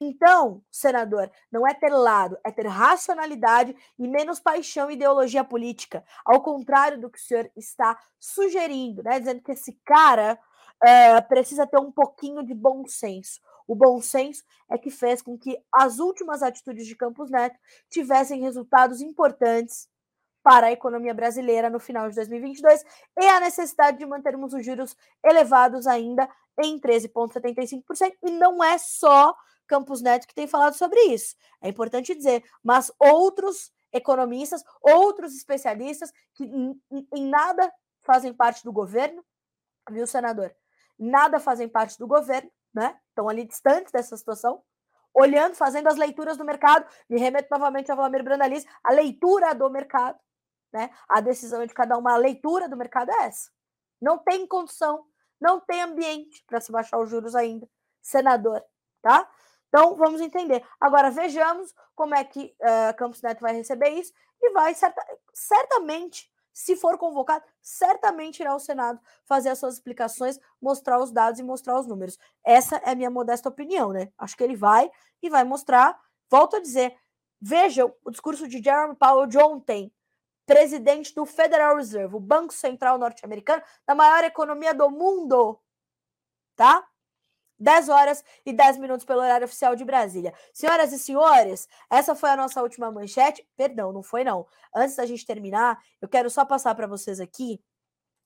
[0.00, 6.04] então, senador, não é ter lado, é ter racionalidade e menos paixão e ideologia política.
[6.24, 9.18] Ao contrário do que o senhor está sugerindo, né?
[9.18, 10.38] Dizendo que esse cara
[10.82, 13.40] uh, precisa ter um pouquinho de bom senso.
[13.66, 17.58] O bom senso é que fez com que as últimas atitudes de Campos Neto
[17.90, 19.88] tivessem resultados importantes
[20.42, 22.84] para a economia brasileira no final de 2022
[23.20, 26.28] e a necessidade de mantermos os juros elevados ainda
[26.62, 27.82] em 13,75%.
[28.22, 29.34] E não é só
[29.66, 31.34] Campos Neto que tem falado sobre isso.
[31.60, 39.24] É importante dizer, mas outros economistas, outros especialistas que em nada fazem parte do governo,
[39.90, 40.54] viu, senador?
[40.98, 42.98] Nada fazem parte do governo, né?
[43.08, 44.62] Estão ali distantes dessa situação,
[45.12, 46.86] olhando, fazendo as leituras do mercado.
[47.08, 50.18] Me remeto novamente a Vladimir Brandaliz, a leitura do mercado,
[50.72, 50.90] né?
[51.08, 53.50] A decisão de cada uma, a leitura do mercado é essa.
[54.00, 55.04] Não tem condição,
[55.40, 57.68] não tem ambiente para se baixar os juros ainda,
[58.02, 58.62] senador,
[59.02, 59.28] tá?
[59.76, 60.64] Então, vamos entender.
[60.80, 64.10] Agora, vejamos como é que uh, Campos Neto vai receber isso
[64.40, 65.04] e vai, certa,
[65.34, 71.40] certamente, se for convocado, certamente irá ao Senado fazer as suas explicações, mostrar os dados
[71.40, 72.18] e mostrar os números.
[72.42, 74.10] Essa é a minha modesta opinião, né?
[74.16, 74.90] Acho que ele vai
[75.22, 76.00] e vai mostrar.
[76.30, 76.96] Volto a dizer,
[77.38, 79.92] vejam o discurso de Jerome Powell de ontem,
[80.46, 85.60] presidente do Federal Reserve, o Banco Central norte-americano, da maior economia do mundo,
[86.54, 86.82] tá?
[87.58, 90.32] 10 horas e 10 minutos pelo horário oficial de Brasília.
[90.52, 93.46] Senhoras e senhores, essa foi a nossa última manchete.
[93.56, 94.46] Perdão, não foi não.
[94.74, 97.60] Antes da gente terminar, eu quero só passar para vocês aqui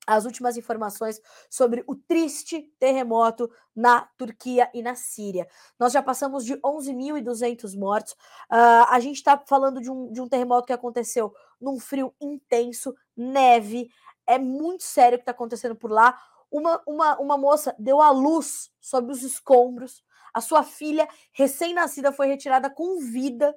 [0.07, 5.47] as últimas informações sobre o triste terremoto na Turquia e na Síria.
[5.79, 8.13] Nós já passamos de 11.200 mortos.
[8.51, 12.95] Uh, a gente está falando de um, de um terremoto que aconteceu num frio intenso,
[13.17, 13.89] neve.
[14.27, 16.19] É muito sério o que está acontecendo por lá
[16.51, 20.05] uma, uma, uma moça deu à luz sob os escombros.
[20.33, 23.55] A sua filha, recém-nascida, foi retirada com vida.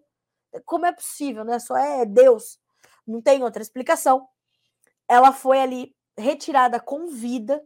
[0.65, 1.59] Como é possível, né?
[1.59, 2.59] Só é Deus.
[3.05, 4.27] Não tem outra explicação.
[5.07, 7.65] Ela foi ali retirada com vida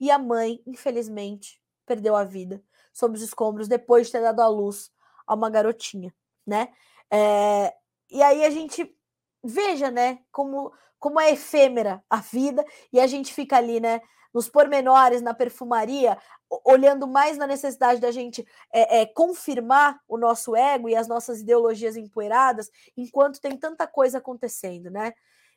[0.00, 4.48] e a mãe, infelizmente, perdeu a vida sob os escombros depois de ter dado à
[4.48, 4.90] luz
[5.26, 6.14] a uma garotinha.
[6.46, 6.68] né?
[7.10, 7.74] É,
[8.10, 8.96] e aí a gente
[9.44, 14.00] veja, né, como, como é efêmera a vida, e a gente fica ali, né,
[14.32, 16.16] nos pormenores, na perfumaria,
[16.64, 21.40] olhando mais na necessidade da gente é, é, confirmar o nosso ego e as nossas
[21.40, 25.12] ideologias empoeiradas, enquanto tem tanta coisa acontecendo, né?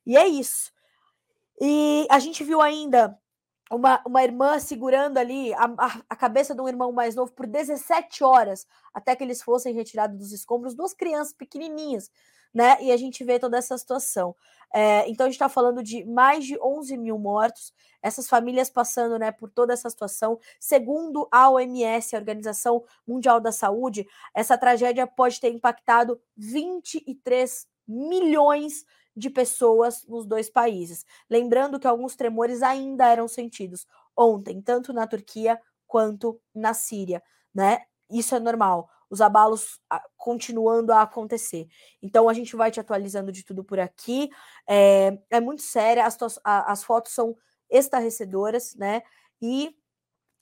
[0.06, 0.72] E é isso.
[1.60, 3.18] E a gente viu ainda
[3.72, 7.48] uma, uma irmã segurando ali a, a, a, cabeça de um irmão mais novo por
[7.48, 12.12] 17 horas até que eles fossem retirados dos escombros, duas crianças pequenininhas,
[12.56, 12.78] né?
[12.82, 14.34] E a gente vê toda essa situação.
[14.74, 19.20] É, então a gente está falando de mais de 11 mil mortos, essas famílias passando
[19.20, 20.40] né, por toda essa situação.
[20.60, 28.86] Segundo a OMS, a Organização Mundial da Saúde, essa tragédia pode ter impactado 23 milhões
[29.16, 31.06] de pessoas nos dois países.
[31.30, 33.86] Lembrando que alguns tremores ainda eram sentidos
[34.16, 37.22] ontem, tanto na Turquia quanto na Síria,
[37.54, 37.84] né?
[38.10, 41.68] Isso é normal, os abalos ah, continuando a acontecer.
[42.02, 44.30] Então a gente vai te atualizando de tudo por aqui.
[44.68, 47.36] É, é muito séria, as, as fotos são
[47.70, 49.02] estarrecedoras, né?
[49.42, 49.74] E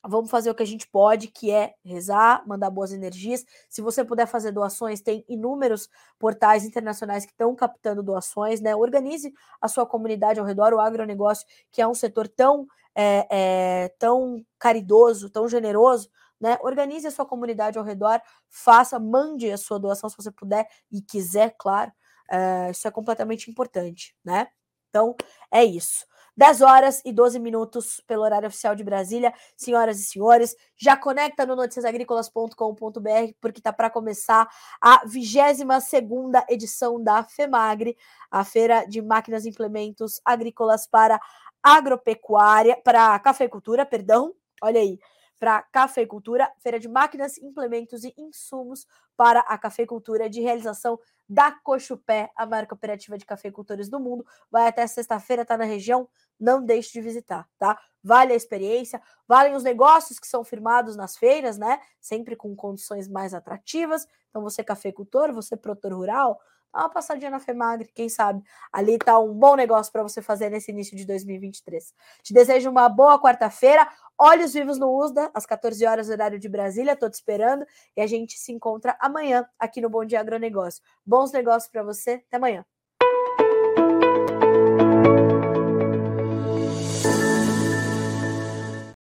[0.05, 3.45] Vamos fazer o que a gente pode, que é rezar, mandar boas energias.
[3.69, 8.75] Se você puder fazer doações, tem inúmeros portais internacionais que estão captando doações, né?
[8.75, 13.95] Organize a sua comunidade ao redor, o agronegócio, que é um setor tão, é, é,
[13.97, 16.09] tão caridoso, tão generoso,
[16.43, 16.57] né?
[16.61, 21.01] Organize a sua comunidade ao redor, faça, mande a sua doação se você puder e
[21.01, 21.89] quiser, claro.
[22.29, 24.49] É, isso é completamente importante, né?
[24.89, 25.15] Então,
[25.49, 26.05] é isso.
[26.35, 29.33] 10 horas e 12 minutos pelo horário oficial de Brasília.
[29.55, 34.45] Senhoras e senhores, já conecta no noticiasagricolas.com.br porque está para começar
[34.81, 37.95] a 22 segunda edição da FEMAGRE,
[38.29, 41.21] a Feira de Máquinas e Implementos Agrícolas para
[41.63, 44.33] Agropecuária, para Cafeicultura, perdão.
[44.61, 44.99] Olha aí,
[45.43, 48.87] para cafeicultura, feira de máquinas, implementos e insumos
[49.17, 54.25] para a cafeicultura de realização da Cochupé, a maior cooperativa de cafeicultores do mundo.
[54.49, 56.07] Vai até sexta-feira, está na região,
[56.39, 57.77] não deixe de visitar, tá?
[58.01, 61.77] Vale a experiência, valem os negócios que são firmados nas feiras, né?
[61.99, 64.07] Sempre com condições mais atrativas.
[64.29, 66.39] Então, você cafeicultor, você produtor rural,
[66.73, 70.49] dá uma passadinha na FEMAGRE, quem sabe ali tá um bom negócio para você fazer
[70.49, 71.93] nesse início de 2023.
[72.23, 76.95] Te desejo uma boa quarta-feira, olhos vivos no USDA, às 14 horas, horário de Brasília,
[76.95, 77.65] tô te esperando,
[77.95, 80.81] e a gente se encontra amanhã aqui no Bom Dia Agronegócio.
[81.05, 82.65] Bons negócios para você, até amanhã.